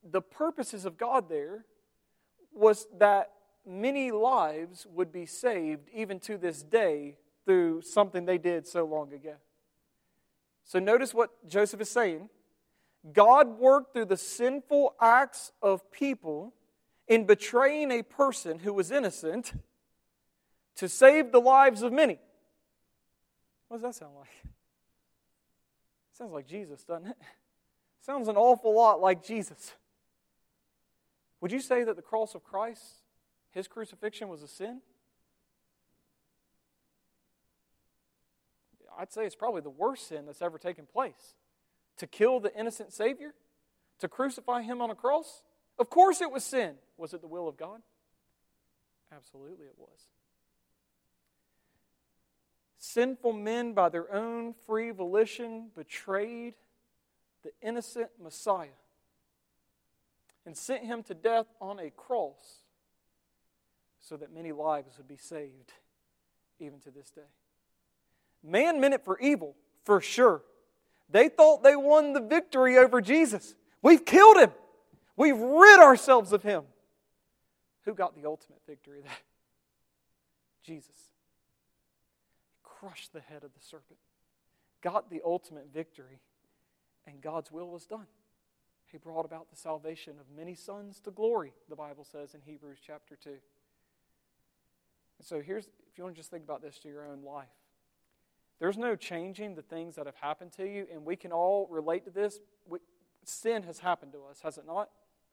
the 0.03 0.21
purposes 0.21 0.83
of 0.83 0.97
God 0.97 1.29
there 1.29 1.63
was 2.51 2.87
that 2.97 3.31
many 3.65 4.11
lives 4.11 4.85
would 4.93 5.13
be 5.13 5.25
saved 5.25 5.87
even 5.93 6.19
to 6.19 6.37
this 6.37 6.61
day 6.61 7.15
through 7.45 7.83
something 7.83 8.25
they 8.25 8.37
did 8.37 8.67
so 8.67 8.83
long 8.83 9.13
ago. 9.13 9.35
So 10.65 10.79
notice 10.79 11.13
what 11.13 11.47
Joseph 11.47 11.79
is 11.79 11.89
saying. 11.89 12.27
God 13.13 13.57
worked 13.57 13.93
through 13.93 14.05
the 14.05 14.17
sinful 14.17 14.95
acts 14.99 15.53
of 15.61 15.89
people 15.93 16.53
in 17.07 17.25
betraying 17.25 17.89
a 17.89 18.03
person 18.03 18.59
who 18.59 18.73
was 18.73 18.91
innocent 18.91 19.53
to 20.77 20.89
save 20.89 21.31
the 21.31 21.39
lives 21.39 21.81
of 21.81 21.93
many. 21.93 22.19
What 23.67 23.77
does 23.77 23.83
that 23.83 23.95
sound 23.95 24.15
like? 24.15 24.29
Sounds 26.17 26.31
like 26.31 26.47
Jesus, 26.47 26.83
doesn't 26.83 27.07
it? 27.07 27.17
Sounds 28.01 28.27
an 28.27 28.37
awful 28.37 28.73
lot 28.73 29.01
like 29.01 29.23
Jesus. 29.23 29.73
Would 31.41 31.51
you 31.51 31.59
say 31.59 31.83
that 31.83 31.95
the 31.95 32.01
cross 32.01 32.35
of 32.35 32.43
Christ, 32.43 32.83
his 33.51 33.67
crucifixion, 33.67 34.29
was 34.29 34.41
a 34.41 34.47
sin? 34.47 34.81
I'd 38.97 39.11
say 39.11 39.25
it's 39.25 39.35
probably 39.35 39.61
the 39.61 39.69
worst 39.69 40.07
sin 40.07 40.25
that's 40.25 40.41
ever 40.41 40.57
taken 40.57 40.85
place. 40.85 41.35
To 41.97 42.07
kill 42.07 42.39
the 42.39 42.57
innocent 42.57 42.93
Savior? 42.93 43.33
To 43.99 44.07
crucify 44.07 44.61
him 44.61 44.81
on 44.81 44.89
a 44.89 44.95
cross? 44.95 45.43
Of 45.77 45.89
course 45.89 46.21
it 46.21 46.31
was 46.31 46.43
sin. 46.43 46.75
Was 46.97 47.13
it 47.13 47.21
the 47.21 47.27
will 47.27 47.47
of 47.47 47.57
God? 47.57 47.81
Absolutely 49.13 49.65
it 49.65 49.75
was. 49.77 50.07
Sinful 52.95 53.33
men, 53.33 53.73
by 53.73 53.89
their 53.89 54.09
own 54.09 54.53
free 54.65 54.91
volition, 54.91 55.69
betrayed 55.75 56.53
the 57.43 57.51
innocent 57.61 58.07
Messiah 58.23 58.69
and 60.45 60.55
sent 60.55 60.85
him 60.85 61.03
to 61.03 61.13
death 61.13 61.47
on 61.59 61.77
a 61.77 61.89
cross 61.89 62.61
so 63.99 64.15
that 64.15 64.33
many 64.33 64.53
lives 64.53 64.97
would 64.97 65.09
be 65.09 65.17
saved 65.17 65.73
even 66.57 66.79
to 66.79 66.89
this 66.89 67.11
day. 67.11 67.27
Man 68.41 68.79
meant 68.79 68.93
it 68.93 69.03
for 69.03 69.19
evil, 69.19 69.57
for 69.83 69.99
sure. 69.99 70.41
They 71.09 71.27
thought 71.27 71.63
they 71.63 71.75
won 71.75 72.13
the 72.13 72.21
victory 72.21 72.77
over 72.77 73.01
Jesus. 73.01 73.55
We've 73.81 74.05
killed 74.05 74.37
him. 74.37 74.51
We've 75.17 75.37
rid 75.37 75.81
ourselves 75.81 76.31
of 76.31 76.43
him. 76.43 76.63
Who 77.83 77.93
got 77.93 78.15
the 78.15 78.25
ultimate 78.25 78.61
victory 78.65 79.01
there? 79.01 79.11
Jesus 80.63 81.14
crushed 82.85 83.13
the 83.13 83.21
head 83.21 83.43
of 83.43 83.53
the 83.53 83.59
serpent, 83.59 83.99
got 84.81 85.09
the 85.09 85.21
ultimate 85.25 85.67
victory, 85.73 86.19
and 87.07 87.19
God's 87.21 87.51
will 87.51 87.69
was 87.69 87.85
done. 87.85 88.05
He 88.85 88.97
brought 88.97 89.25
about 89.25 89.49
the 89.49 89.55
salvation 89.55 90.13
of 90.19 90.25
many 90.35 90.53
sons 90.53 90.99
to 91.01 91.11
glory, 91.11 91.53
the 91.67 91.75
Bible 91.75 92.03
says 92.03 92.35
in 92.35 92.41
Hebrews 92.45 92.77
chapter 92.85 93.15
2. 93.15 93.29
And 93.29 93.39
so 95.21 95.41
here's, 95.41 95.65
if 95.65 95.97
you 95.97 96.03
want 96.03 96.15
to 96.15 96.19
just 96.19 96.29
think 96.29 96.43
about 96.43 96.61
this 96.61 96.77
to 96.79 96.87
your 96.87 97.07
own 97.07 97.23
life, 97.23 97.47
there's 98.59 98.77
no 98.77 98.95
changing 98.95 99.55
the 99.55 99.61
things 99.63 99.95
that 99.95 100.05
have 100.05 100.15
happened 100.15 100.51
to 100.53 100.65
you, 100.65 100.85
and 100.93 101.03
we 101.05 101.15
can 101.15 101.31
all 101.31 101.67
relate 101.71 102.05
to 102.05 102.11
this. 102.11 102.39
We, 102.67 102.79
sin 103.23 103.63
has 103.63 103.79
happened 103.79 104.13
to 104.13 104.19
us, 104.29 104.41
has 104.41 104.57
it 104.57 104.65
not? 104.67 104.89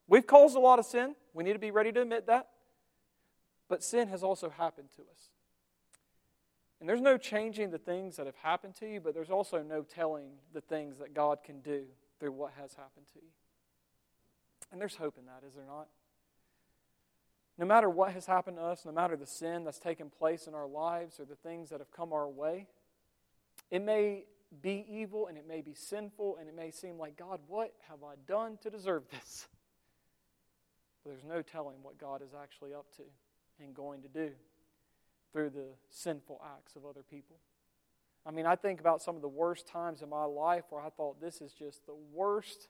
We've 0.07 0.25
caused 0.25 0.57
a 0.57 0.59
lot 0.59 0.79
of 0.79 0.85
sin. 0.85 1.15
We 1.33 1.43
need 1.43 1.53
to 1.53 1.59
be 1.59 1.71
ready 1.71 1.91
to 1.91 2.01
admit 2.01 2.25
that. 2.27 2.47
But 3.69 3.83
sin 3.83 4.07
has 4.07 4.23
also 4.23 4.49
happened 4.49 4.89
to 4.95 5.03
us. 5.03 5.29
And 6.83 6.89
there's 6.89 6.99
no 6.99 7.15
changing 7.17 7.71
the 7.71 7.77
things 7.77 8.17
that 8.17 8.25
have 8.25 8.35
happened 8.35 8.75
to 8.81 8.85
you, 8.85 8.99
but 8.99 9.13
there's 9.13 9.29
also 9.29 9.63
no 9.63 9.83
telling 9.83 10.31
the 10.51 10.59
things 10.59 10.97
that 10.99 11.13
God 11.13 11.37
can 11.41 11.61
do 11.61 11.83
through 12.19 12.33
what 12.33 12.51
has 12.59 12.73
happened 12.73 13.05
to 13.13 13.19
you. 13.21 13.29
And 14.69 14.81
there's 14.81 14.97
hope 14.97 15.17
in 15.17 15.25
that, 15.27 15.47
is 15.47 15.53
there 15.53 15.63
not? 15.65 15.87
No 17.57 17.65
matter 17.65 17.89
what 17.89 18.11
has 18.11 18.25
happened 18.25 18.57
to 18.57 18.63
us, 18.63 18.83
no 18.85 18.91
matter 18.91 19.15
the 19.15 19.25
sin 19.25 19.63
that's 19.63 19.79
taken 19.79 20.09
place 20.09 20.45
in 20.45 20.53
our 20.53 20.67
lives 20.67 21.21
or 21.21 21.23
the 21.23 21.37
things 21.37 21.69
that 21.69 21.79
have 21.79 21.89
come 21.89 22.11
our 22.11 22.27
way, 22.27 22.67
it 23.71 23.81
may 23.81 24.25
be 24.61 24.85
evil 24.89 25.27
and 25.27 25.37
it 25.37 25.47
may 25.47 25.61
be 25.61 25.73
sinful 25.73 26.35
and 26.37 26.49
it 26.49 26.53
may 26.53 26.69
seem 26.69 26.97
like, 26.97 27.15
God, 27.15 27.39
what 27.47 27.71
have 27.87 27.99
I 28.03 28.15
done 28.27 28.57
to 28.61 28.69
deserve 28.69 29.03
this? 29.09 29.47
But 31.01 31.11
there's 31.11 31.23
no 31.23 31.41
telling 31.41 31.77
what 31.81 31.97
God 31.97 32.21
is 32.21 32.33
actually 32.37 32.73
up 32.73 32.87
to 32.97 33.03
and 33.63 33.73
going 33.73 34.01
to 34.01 34.09
do 34.09 34.31
through 35.33 35.49
the 35.49 35.65
sinful 35.89 36.39
acts 36.55 36.75
of 36.75 36.85
other 36.85 37.01
people. 37.01 37.35
I 38.25 38.31
mean, 38.31 38.45
I 38.45 38.55
think 38.55 38.79
about 38.79 39.01
some 39.01 39.15
of 39.17 39.21
the 39.21 39.27
worst 39.27 39.67
times 39.67 40.01
in 40.01 40.07
my 40.07 40.23
life 40.23 40.63
where 40.69 40.81
I 40.81 40.89
thought 40.89 41.19
this 41.19 41.41
is 41.41 41.51
just 41.51 41.85
the 41.85 41.95
worst. 42.13 42.69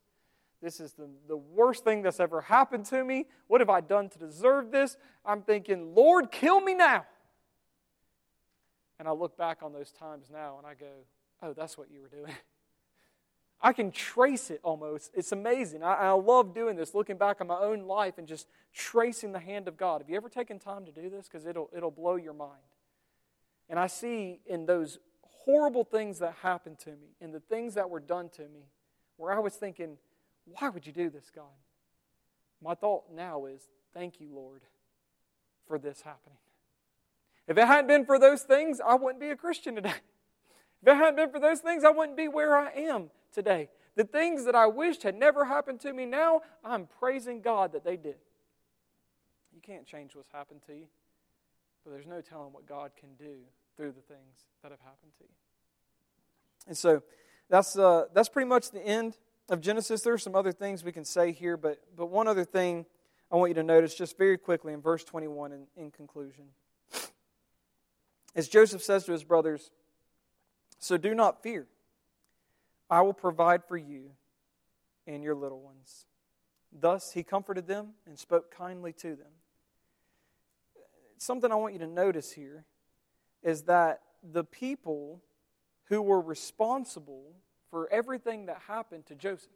This 0.62 0.80
is 0.80 0.94
the, 0.94 1.10
the 1.28 1.38
worst 1.38 1.84
thing 1.84 2.02
that's 2.02 2.20
ever 2.20 2.42
happened 2.42 2.86
to 2.86 3.04
me. 3.04 3.28
What 3.48 3.62
have 3.62 3.70
I 3.70 3.82
done 3.82 4.10
to 4.10 4.18
deserve 4.18 4.72
this? 4.72 4.98
I'm 5.24 5.42
thinking, 5.42 5.94
Lord, 5.94 6.32
kill 6.32 6.60
me 6.62 6.74
now. 6.74 7.06
And 8.98 9.08
I 9.08 9.12
look 9.12 9.38
back 9.38 9.60
on 9.62 9.74
those 9.74 9.92
times 9.92 10.30
now 10.32 10.58
and 10.58 10.66
I 10.66 10.74
go, 10.74 10.88
oh, 11.44 11.54
that's 11.54 11.78
what 11.78 11.92
you 11.92 12.02
were 12.02 12.08
doing. 12.08 12.34
I 13.66 13.72
can 13.72 13.92
trace 13.92 14.50
it 14.50 14.60
almost. 14.62 15.12
It's 15.14 15.32
amazing. 15.32 15.84
I, 15.84 15.94
I, 15.94 16.12
love 16.12 16.54
doing 16.54 16.76
this, 16.76 16.94
looking 16.94 17.18
back 17.18 17.40
on 17.40 17.48
my 17.48 17.58
own 17.58 17.84
life 17.84 18.18
and 18.18 18.28
just 18.28 18.46
tracing 18.74 19.32
the 19.32 19.40
hand 19.40 19.70
of 19.70 19.78
God. 19.78 20.02
Have 20.02 20.10
you 20.10 20.18
ever 20.18 20.28
taken 20.28 20.60
time 20.60 20.84
to 20.84 20.92
do 20.92 21.10
this? 21.10 21.30
Because 21.30 21.46
it'll, 21.46 21.70
it'll 21.76 21.90
blow 21.90 22.18
your 22.18 22.34
mind. 22.34 22.60
And 23.70 23.80
I 23.80 23.88
see 23.88 24.42
in 24.46 24.66
those 24.66 25.00
horrible 25.22 25.86
things 25.86 26.20
that 26.20 26.36
happened 26.42 26.78
to 26.80 26.90
me 26.90 27.16
and 27.22 27.34
the 27.34 27.40
things 27.40 27.76
that 27.76 27.90
were 27.90 28.02
done 28.02 28.28
to 28.36 28.42
me 28.42 28.68
where 29.16 29.32
I 29.32 29.40
was 29.40 29.56
thinking, 29.56 29.98
why 30.46 30.68
would 30.68 30.86
you 30.86 30.92
do 30.92 31.10
this, 31.10 31.32
God? 31.34 31.46
My 32.62 32.76
thought 32.76 33.06
now 33.14 33.46
is, 33.46 33.70
thank 33.94 34.20
you, 34.20 34.28
Lord, 34.34 34.62
for 35.68 35.80
this 35.80 36.02
happening. 36.02 36.38
If 37.48 37.58
it 37.58 37.66
hadn't 37.66 37.88
been 37.88 38.06
for 38.06 38.20
those 38.20 38.42
things, 38.42 38.82
I 38.86 38.96
wouldn't 38.96 39.22
be 39.22 39.30
a 39.30 39.38
Christian 39.38 39.76
today. 39.76 39.94
If 40.84 40.90
it 40.90 40.96
hadn't 40.96 41.16
been 41.16 41.32
for 41.32 41.40
those 41.40 41.62
things, 41.62 41.86
I 41.86 41.92
wouldn't 41.92 42.18
be 42.18 42.28
where 42.28 42.58
I 42.58 42.70
am 42.72 43.10
today. 43.34 43.70
The 43.96 44.04
things 44.04 44.44
that 44.44 44.54
I 44.54 44.68
wished 44.68 45.04
had 45.04 45.16
never 45.16 45.46
happened 45.46 45.80
to 45.82 45.94
me 45.94 46.06
now, 46.06 46.42
I'm 46.64 46.88
praising 47.00 47.40
God 47.40 47.72
that 47.72 47.86
they 47.86 47.96
did. 47.96 48.18
You 49.56 49.62
can't 49.62 49.86
change 49.86 50.14
what's 50.14 50.32
happened 50.34 50.60
to 50.68 50.74
you, 50.74 50.88
but 51.86 51.92
there's 51.92 52.06
no 52.06 52.20
telling 52.20 52.52
what 52.52 52.68
God 52.68 52.92
can 53.00 53.16
do 53.18 53.36
through 53.78 53.94
the 53.94 54.02
things 54.02 54.46
that 54.62 54.72
have 54.72 54.82
happened 54.82 55.14
to 55.20 55.24
you. 55.24 55.30
And 56.68 56.78
so 56.78 57.02
that's, 57.50 57.78
uh, 57.78 58.06
that's 58.14 58.28
pretty 58.28 58.50
much 58.50 58.72
the 58.72 58.86
end 58.86 59.18
of 59.48 59.62
Genesis. 59.62 60.02
There 60.02 60.14
are 60.14 60.18
some 60.18 60.36
other 60.36 60.52
things 60.52 60.84
we 60.84 60.92
can 60.92 61.06
say 61.06 61.32
here, 61.32 61.56
but, 61.56 61.80
but 61.96 62.08
one 62.08 62.28
other 62.28 62.44
thing 62.44 62.86
I 63.32 63.38
want 63.38 63.52
you 63.52 63.56
to 63.56 63.64
notice 63.64 63.96
just 63.96 64.18
very 64.18 64.38
quickly 64.38 64.74
in 64.74 64.82
verse 64.82 65.06
21 65.06 65.54
in, 65.54 65.68
in 65.78 65.92
conclusion. 65.92 66.44
As 68.36 68.50
Joseph 68.50 68.84
says 68.84 69.06
to 69.06 69.14
his 69.14 69.24
brothers, 69.24 69.72
So 70.84 70.98
do 70.98 71.16
not 71.16 71.42
fear. 71.42 71.66
I 72.90 73.04
will 73.04 73.14
provide 73.14 73.64
for 73.70 73.78
you 73.78 74.10
and 75.08 75.24
your 75.24 75.34
little 75.34 75.62
ones. 75.62 76.08
Thus 76.74 77.14
he 77.14 77.24
comforted 77.24 77.68
them 77.68 77.92
and 78.06 78.20
spoke 78.20 78.54
kindly 78.54 78.92
to 78.92 79.16
them. 79.16 79.32
Something 81.18 81.54
I 81.54 81.56
want 81.56 81.72
you 81.72 81.80
to 81.80 81.88
notice 81.88 82.34
here 82.34 82.66
is 83.44 83.62
that 83.62 84.02
the 84.30 84.44
people 84.44 85.22
who 85.86 86.02
were 86.02 86.20
responsible 86.20 87.32
for 87.70 87.88
everything 87.90 88.48
that 88.48 88.64
happened 88.68 89.06
to 89.06 89.16
Joseph. 89.16 89.54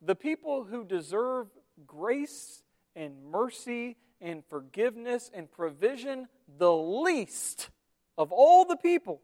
The 0.00 0.14
people 0.14 0.64
who 0.64 0.82
deserve 0.82 1.48
grace 1.86 2.62
and 2.96 3.22
mercy 3.30 3.98
and 4.18 4.42
forgiveness 4.48 5.30
and 5.34 5.52
provision 5.52 6.26
the 6.56 6.74
least 6.74 7.68
of 8.16 8.32
all 8.32 8.64
the 8.64 8.76
people 8.76 9.20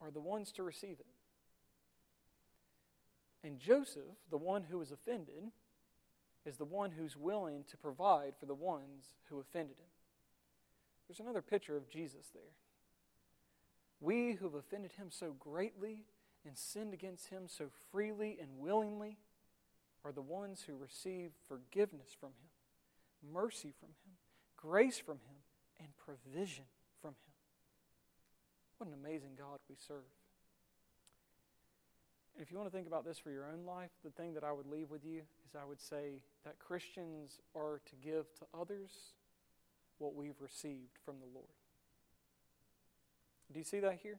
are 0.00 0.10
the 0.10 0.20
ones 0.20 0.52
to 0.52 0.62
receive 0.62 0.98
it. 1.00 1.06
And 3.42 3.58
Joseph, 3.58 4.02
the 4.30 4.38
one 4.38 4.64
who 4.64 4.78
was 4.78 4.92
offended, 4.92 5.50
is 6.44 6.56
the 6.56 6.64
one 6.64 6.90
who's 6.90 7.16
willing 7.16 7.64
to 7.70 7.76
provide 7.76 8.34
for 8.38 8.46
the 8.46 8.54
ones 8.54 9.14
who 9.28 9.40
offended 9.40 9.76
him. 9.78 9.90
There's 11.08 11.20
another 11.20 11.42
picture 11.42 11.76
of 11.76 11.88
Jesus 11.88 12.30
there. 12.32 12.54
We 14.00 14.32
who 14.32 14.46
have 14.46 14.54
offended 14.54 14.92
him 14.92 15.08
so 15.10 15.34
greatly 15.38 16.04
and 16.46 16.56
sinned 16.56 16.94
against 16.94 17.28
him 17.28 17.42
so 17.46 17.66
freely 17.90 18.38
and 18.40 18.58
willingly 18.58 19.18
are 20.04 20.12
the 20.12 20.22
ones 20.22 20.64
who 20.66 20.74
receive 20.74 21.32
forgiveness 21.46 22.16
from 22.18 22.30
him, 22.30 23.32
mercy 23.32 23.74
from 23.78 23.88
him, 23.88 24.16
grace 24.56 24.98
from 24.98 25.16
him, 25.16 25.36
and 25.78 25.88
provision. 25.96 26.64
What 28.80 28.88
an 28.88 28.94
amazing 28.94 29.32
God 29.36 29.58
we 29.68 29.76
serve. 29.86 30.08
And 32.32 32.42
if 32.42 32.50
you 32.50 32.56
want 32.56 32.70
to 32.70 32.74
think 32.74 32.86
about 32.86 33.04
this 33.04 33.18
for 33.18 33.30
your 33.30 33.44
own 33.44 33.66
life, 33.66 33.90
the 34.02 34.10
thing 34.10 34.32
that 34.32 34.42
I 34.42 34.52
would 34.52 34.66
leave 34.66 34.90
with 34.90 35.04
you 35.04 35.20
is 35.46 35.54
I 35.54 35.66
would 35.68 35.82
say 35.82 36.22
that 36.46 36.58
Christians 36.58 37.40
are 37.54 37.82
to 37.84 37.92
give 38.02 38.24
to 38.38 38.46
others 38.58 38.88
what 39.98 40.14
we've 40.14 40.40
received 40.40 40.96
from 41.04 41.16
the 41.20 41.26
Lord. 41.26 41.50
Do 43.52 43.58
you 43.58 43.66
see 43.66 43.80
that 43.80 43.98
here? 44.02 44.18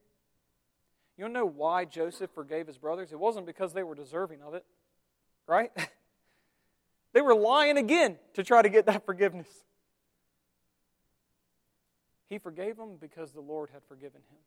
You 1.18 1.24
don't 1.24 1.34
know 1.34 1.48
why 1.48 1.86
Joseph 1.86 2.30
forgave 2.30 2.68
his 2.68 2.78
brothers? 2.78 3.12
It 3.12 3.20
wasn't 3.20 3.48
because 3.48 3.74
they 3.74 3.82
were 3.82 3.96
deserving 3.96 4.44
of 4.44 4.54
it, 4.54 4.64
right? 5.48 5.72
they 7.14 7.22
were 7.22 7.34
lying 7.34 7.80
again 7.80 8.20
to 8.36 8.44
try 8.44 8.62
to 8.62 8.70
get 8.70 8.86
that 8.86 9.08
forgiveness. 9.08 9.48
He 12.32 12.38
forgave 12.38 12.78
them 12.78 12.96
because 12.98 13.34
the 13.34 13.42
Lord 13.42 13.72
had 13.74 13.84
forgiven 13.90 14.22
him. 14.22 14.38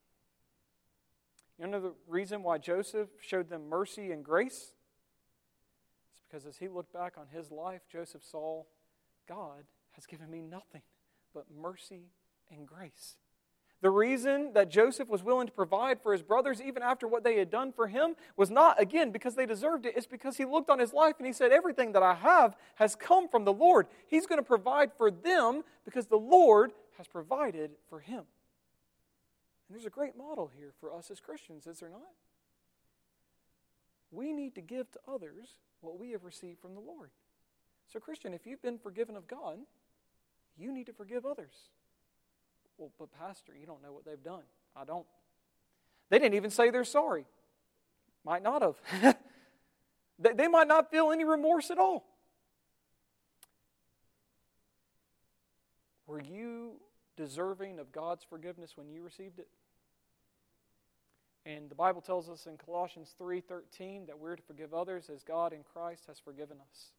You 1.60 1.66
know 1.66 1.80
the 1.82 1.92
reason 2.08 2.42
why 2.42 2.56
Joseph 2.56 3.10
showed 3.20 3.50
them 3.50 3.68
mercy 3.68 4.10
and 4.10 4.24
grace? 4.24 4.72
It's 6.10 6.22
because 6.26 6.46
as 6.46 6.56
he 6.56 6.68
looked 6.68 6.94
back 6.94 7.16
on 7.18 7.26
his 7.30 7.50
life, 7.50 7.82
Joseph 7.92 8.24
saw 8.24 8.62
God 9.28 9.64
has 9.90 10.06
given 10.06 10.30
me 10.30 10.40
nothing 10.40 10.80
but 11.34 11.44
mercy 11.54 12.08
and 12.50 12.66
grace. 12.66 13.16
The 13.82 13.90
reason 13.90 14.54
that 14.54 14.70
Joseph 14.70 15.10
was 15.10 15.22
willing 15.22 15.46
to 15.46 15.52
provide 15.52 16.00
for 16.00 16.12
his 16.12 16.22
brothers, 16.22 16.62
even 16.62 16.82
after 16.82 17.06
what 17.06 17.22
they 17.22 17.36
had 17.36 17.50
done 17.50 17.70
for 17.70 17.86
him, 17.86 18.16
was 18.34 18.48
not, 18.48 18.80
again, 18.80 19.10
because 19.10 19.34
they 19.34 19.44
deserved 19.44 19.84
it. 19.84 19.92
It's 19.94 20.06
because 20.06 20.38
he 20.38 20.46
looked 20.46 20.70
on 20.70 20.78
his 20.78 20.94
life 20.94 21.16
and 21.18 21.26
he 21.26 21.34
said, 21.34 21.52
Everything 21.52 21.92
that 21.92 22.02
I 22.02 22.14
have 22.14 22.56
has 22.76 22.96
come 22.96 23.28
from 23.28 23.44
the 23.44 23.52
Lord. 23.52 23.88
He's 24.06 24.26
going 24.26 24.38
to 24.38 24.42
provide 24.42 24.92
for 24.96 25.10
them 25.10 25.64
because 25.84 26.06
the 26.06 26.16
Lord 26.16 26.72
has 26.98 27.06
provided 27.06 27.72
for 27.88 28.00
him. 28.00 28.24
And 29.68 29.74
there's 29.76 29.86
a 29.86 29.90
great 29.90 30.16
model 30.16 30.50
here 30.54 30.72
for 30.78 30.92
us 30.92 31.10
as 31.10 31.20
Christians, 31.20 31.66
is 31.66 31.80
there 31.80 31.88
not? 31.88 32.02
We 34.10 34.32
need 34.32 34.54
to 34.54 34.60
give 34.60 34.90
to 34.92 35.00
others 35.08 35.56
what 35.80 35.98
we 35.98 36.10
have 36.12 36.24
received 36.24 36.60
from 36.60 36.74
the 36.74 36.80
Lord. 36.80 37.10
So, 37.92 37.98
Christian, 37.98 38.32
if 38.32 38.46
you've 38.46 38.62
been 38.62 38.78
forgiven 38.78 39.16
of 39.16 39.26
God, 39.26 39.58
you 40.56 40.72
need 40.72 40.86
to 40.86 40.92
forgive 40.92 41.26
others. 41.26 41.54
Well, 42.78 42.90
but 42.98 43.12
Pastor, 43.12 43.52
you 43.58 43.66
don't 43.66 43.82
know 43.82 43.92
what 43.92 44.04
they've 44.04 44.22
done. 44.22 44.42
I 44.76 44.84
don't. 44.84 45.06
They 46.10 46.18
didn't 46.18 46.34
even 46.34 46.50
say 46.50 46.70
they're 46.70 46.84
sorry. 46.84 47.26
Might 48.24 48.42
not 48.42 48.62
have. 48.62 49.16
they 50.18 50.48
might 50.48 50.68
not 50.68 50.90
feel 50.90 51.10
any 51.10 51.24
remorse 51.24 51.70
at 51.70 51.78
all. 51.78 52.04
Were 56.06 56.20
you 56.20 56.80
deserving 57.16 57.78
of 57.78 57.92
God's 57.92 58.24
forgiveness 58.24 58.76
when 58.76 58.88
you 58.88 59.02
received 59.02 59.38
it? 59.38 59.48
And 61.46 61.68
the 61.70 61.74
Bible 61.74 62.00
tells 62.00 62.28
us 62.30 62.46
in 62.46 62.56
Colossians 62.56 63.14
3:13 63.18 64.06
that 64.06 64.18
we're 64.18 64.36
to 64.36 64.42
forgive 64.42 64.72
others 64.72 65.10
as 65.10 65.22
God 65.22 65.52
in 65.52 65.62
Christ 65.62 66.06
has 66.06 66.18
forgiven 66.18 66.60
us. 66.60 66.92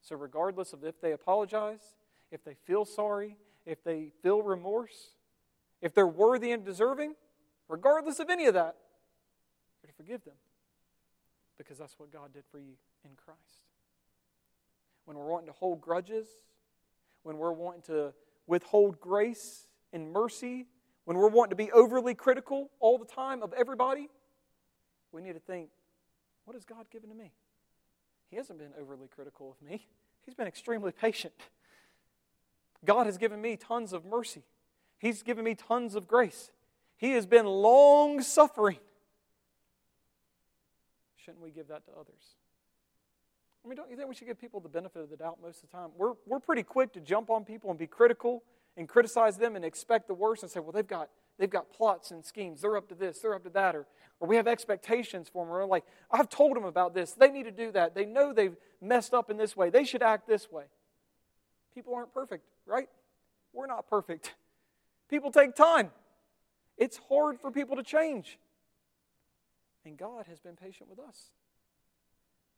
So 0.00 0.14
regardless 0.14 0.72
of 0.72 0.84
if 0.84 1.00
they 1.00 1.12
apologize, 1.12 1.96
if 2.30 2.44
they 2.44 2.54
feel 2.54 2.84
sorry, 2.84 3.38
if 3.64 3.82
they 3.82 4.10
feel 4.22 4.42
remorse, 4.42 5.16
if 5.80 5.94
they're 5.94 6.06
worthy 6.06 6.52
and 6.52 6.64
deserving, 6.64 7.16
regardless 7.68 8.20
of 8.20 8.30
any 8.30 8.46
of 8.46 8.54
that, 8.54 8.76
you're 9.82 9.90
to 9.90 9.96
forgive 9.96 10.24
them 10.24 10.36
because 11.58 11.78
that's 11.78 11.98
what 11.98 12.10
God 12.10 12.32
did 12.32 12.44
for 12.46 12.58
you 12.58 12.76
in 13.04 13.16
Christ. 13.16 13.66
When 15.06 15.16
we're 15.16 15.26
wanting 15.26 15.46
to 15.46 15.52
hold 15.52 15.80
grudges, 15.80 16.28
when 17.22 17.38
we're 17.38 17.52
wanting 17.52 17.82
to 17.82 18.14
withhold 18.46 19.00
grace 19.00 19.66
and 19.92 20.12
mercy, 20.12 20.66
when 21.04 21.16
we're 21.16 21.28
wanting 21.28 21.50
to 21.50 21.56
be 21.56 21.70
overly 21.72 22.14
critical 22.14 22.70
all 22.80 22.98
the 22.98 23.04
time 23.04 23.42
of 23.42 23.52
everybody, 23.52 24.08
we 25.12 25.22
need 25.22 25.34
to 25.34 25.40
think, 25.40 25.70
what 26.44 26.54
has 26.54 26.64
God 26.64 26.90
given 26.90 27.08
to 27.10 27.14
me? 27.14 27.32
He 28.30 28.36
hasn't 28.36 28.58
been 28.58 28.72
overly 28.80 29.08
critical 29.08 29.50
of 29.50 29.66
me. 29.66 29.86
He's 30.24 30.34
been 30.34 30.48
extremely 30.48 30.92
patient. 30.92 31.34
God 32.84 33.06
has 33.06 33.18
given 33.18 33.40
me 33.40 33.56
tons 33.56 33.92
of 33.92 34.04
mercy. 34.04 34.42
He's 34.98 35.22
given 35.22 35.44
me 35.44 35.54
tons 35.54 35.94
of 35.94 36.08
grace. 36.08 36.50
He 36.96 37.12
has 37.12 37.26
been 37.26 37.46
long 37.46 38.22
suffering. 38.22 38.78
Shouldn't 41.16 41.42
we 41.42 41.50
give 41.50 41.68
that 41.68 41.84
to 41.86 41.92
others? 41.92 42.36
I 43.66 43.68
mean, 43.68 43.76
don't 43.76 43.90
you 43.90 43.96
think 43.96 44.08
we 44.08 44.14
should 44.14 44.28
give 44.28 44.40
people 44.40 44.60
the 44.60 44.68
benefit 44.68 45.02
of 45.02 45.10
the 45.10 45.16
doubt 45.16 45.38
most 45.42 45.64
of 45.64 45.68
the 45.68 45.76
time? 45.76 45.90
We're, 45.96 46.12
we're 46.24 46.38
pretty 46.38 46.62
quick 46.62 46.92
to 46.92 47.00
jump 47.00 47.30
on 47.30 47.44
people 47.44 47.68
and 47.68 47.76
be 47.76 47.88
critical 47.88 48.44
and 48.76 48.88
criticize 48.88 49.38
them 49.38 49.56
and 49.56 49.64
expect 49.64 50.06
the 50.06 50.14
worst 50.14 50.44
and 50.44 50.52
say, 50.52 50.60
well, 50.60 50.70
they've 50.70 50.86
got, 50.86 51.08
they've 51.36 51.50
got 51.50 51.72
plots 51.72 52.12
and 52.12 52.24
schemes. 52.24 52.60
They're 52.60 52.76
up 52.76 52.88
to 52.90 52.94
this, 52.94 53.18
they're 53.18 53.34
up 53.34 53.42
to 53.42 53.50
that. 53.50 53.74
Or, 53.74 53.88
or 54.20 54.28
we 54.28 54.36
have 54.36 54.46
expectations 54.46 55.28
for 55.28 55.44
them. 55.44 55.52
Or 55.52 55.66
like, 55.66 55.82
I've 56.12 56.28
told 56.28 56.54
them 56.54 56.62
about 56.62 56.94
this. 56.94 57.14
They 57.14 57.28
need 57.28 57.42
to 57.42 57.50
do 57.50 57.72
that. 57.72 57.96
They 57.96 58.04
know 58.04 58.32
they've 58.32 58.54
messed 58.80 59.12
up 59.12 59.30
in 59.30 59.36
this 59.36 59.56
way. 59.56 59.68
They 59.68 59.82
should 59.82 60.02
act 60.02 60.28
this 60.28 60.48
way. 60.48 60.66
People 61.74 61.92
aren't 61.92 62.14
perfect, 62.14 62.44
right? 62.66 62.88
We're 63.52 63.66
not 63.66 63.90
perfect. 63.90 64.32
People 65.10 65.32
take 65.32 65.56
time. 65.56 65.90
It's 66.78 67.00
hard 67.08 67.40
for 67.40 67.50
people 67.50 67.74
to 67.74 67.82
change. 67.82 68.38
And 69.84 69.96
God 69.96 70.26
has 70.28 70.38
been 70.38 70.54
patient 70.54 70.88
with 70.88 71.00
us. 71.00 71.30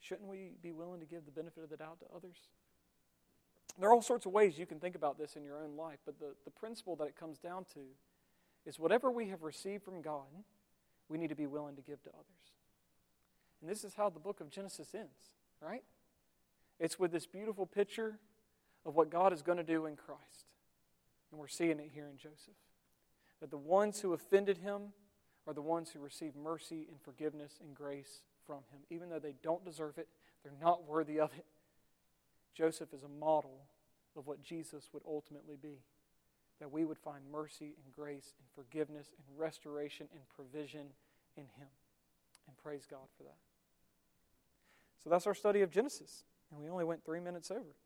Shouldn't 0.01 0.29
we 0.29 0.53
be 0.63 0.73
willing 0.73 1.01
to 1.01 1.07
give 1.07 1.25
the 1.25 1.33
benefit 1.33 1.63
of 1.63 1.71
the 1.71 1.77
doubt 1.77 2.01
to 2.01 2.07
others? 2.15 2.37
There 3.79 3.89
are 3.89 3.93
all 3.93 4.03
sorts 4.03 4.27
of 4.27 4.33
ways 4.33 4.59
you 4.59 4.67
can 4.67 4.81
think 4.81 4.97
about 4.97 5.19
this 5.19 5.37
in 5.37 5.45
your 5.45 5.63
own 5.63 5.77
life, 5.77 5.99
but 6.05 6.19
the, 6.19 6.35
the 6.45 6.51
principle 6.51 6.97
that 6.97 7.07
it 7.07 7.17
comes 7.17 7.39
down 7.39 7.65
to 7.75 7.81
is 8.67 8.79
whatever 8.79 9.11
we 9.11 9.29
have 9.29 9.43
received 9.43 9.85
from 9.85 10.03
God, 10.03 10.27
we 11.09 11.17
need 11.17 11.29
to 11.29 11.37
be 11.37 11.47
willing 11.47 11.77
to 11.77 11.83
give 11.83 12.03
to 12.03 12.11
others. 12.11 12.25
And 13.61 13.71
this 13.71 13.85
is 13.85 13.95
how 13.95 14.11
the 14.11 14.21
book 14.21 14.41
of 14.41 14.51
Genesis 14.51 14.95
ends, 14.95 15.37
right? 15.61 15.83
It's 16.81 16.99
with 16.99 17.13
this 17.13 17.27
beautiful 17.27 17.67
picture 17.67 18.19
of 18.85 18.95
what 18.95 19.11
God 19.11 19.33
is 19.33 19.43
going 19.43 19.59
to 19.59 19.65
do 19.65 19.87
in 19.87 19.97
Christ. 19.97 20.47
And 21.31 21.41
we're 21.41 21.49
seeing 21.49 21.79
it 21.79 21.91
here 21.93 22.09
in 22.11 22.17
Joseph. 22.17 22.55
That 23.41 23.51
the 23.51 23.59
ones 23.59 24.01
who 24.01 24.13
offended 24.13 24.59
him 24.59 24.93
are 25.47 25.55
the 25.55 25.63
ones 25.63 25.91
who 25.91 26.01
receive 26.01 26.37
mercy 26.37 26.87
and 26.91 27.01
forgiveness 27.01 27.55
and 27.65 27.75
grace 27.75 28.23
from 28.49 28.65
him. 28.73 28.81
Even 28.89 29.11
though 29.11 29.19
they 29.19 29.35
don't 29.43 29.63
deserve 29.63 29.99
it, 29.99 30.09
they're 30.43 30.53
not 30.61 30.89
worthy 30.89 31.21
of 31.21 31.31
it. 31.37 31.45
Joseph 32.57 32.95
is 32.95 33.03
a 33.03 33.09
model 33.09 33.67
of 34.17 34.27
what 34.27 34.43
Jesus 34.43 34.89
would 34.95 35.03
ultimately 35.07 35.57
be. 35.61 35.83
That 36.59 36.73
we 36.73 36.87
would 36.87 36.99
find 36.99 37.23
mercy 37.31 37.75
and 37.85 37.93
grace 37.95 38.33
and 38.39 38.49
forgiveness 38.55 39.09
and 39.17 39.39
restoration 39.39 40.09
and 40.13 40.23
provision 40.35 40.87
in 41.37 41.45
him. 41.45 41.69
And 42.49 42.57
praise 42.57 42.87
God 42.91 43.07
for 43.19 43.25
that. 43.25 43.37
So 45.05 45.11
that's 45.11 45.27
our 45.27 45.35
study 45.35 45.61
of 45.61 45.71
Genesis. 45.71 46.25
And 46.51 46.59
we 46.59 46.71
only 46.71 46.85
went 46.85 47.05
three 47.05 47.21
minutes 47.21 47.51
over. 47.51 47.77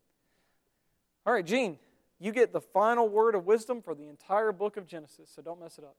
All 1.25 1.33
right, 1.33 1.45
Gene, 1.45 1.77
you 2.19 2.31
get 2.31 2.53
the 2.53 2.61
final 2.61 3.09
word 3.09 3.35
of 3.35 3.45
wisdom 3.45 3.81
for 3.81 3.93
the 3.93 4.07
entire 4.07 4.53
book 4.53 4.77
of 4.77 4.87
Genesis, 4.87 5.29
so 5.35 5.41
don't 5.41 5.59
mess 5.59 5.77
it 5.77 5.83
up. 5.83 5.97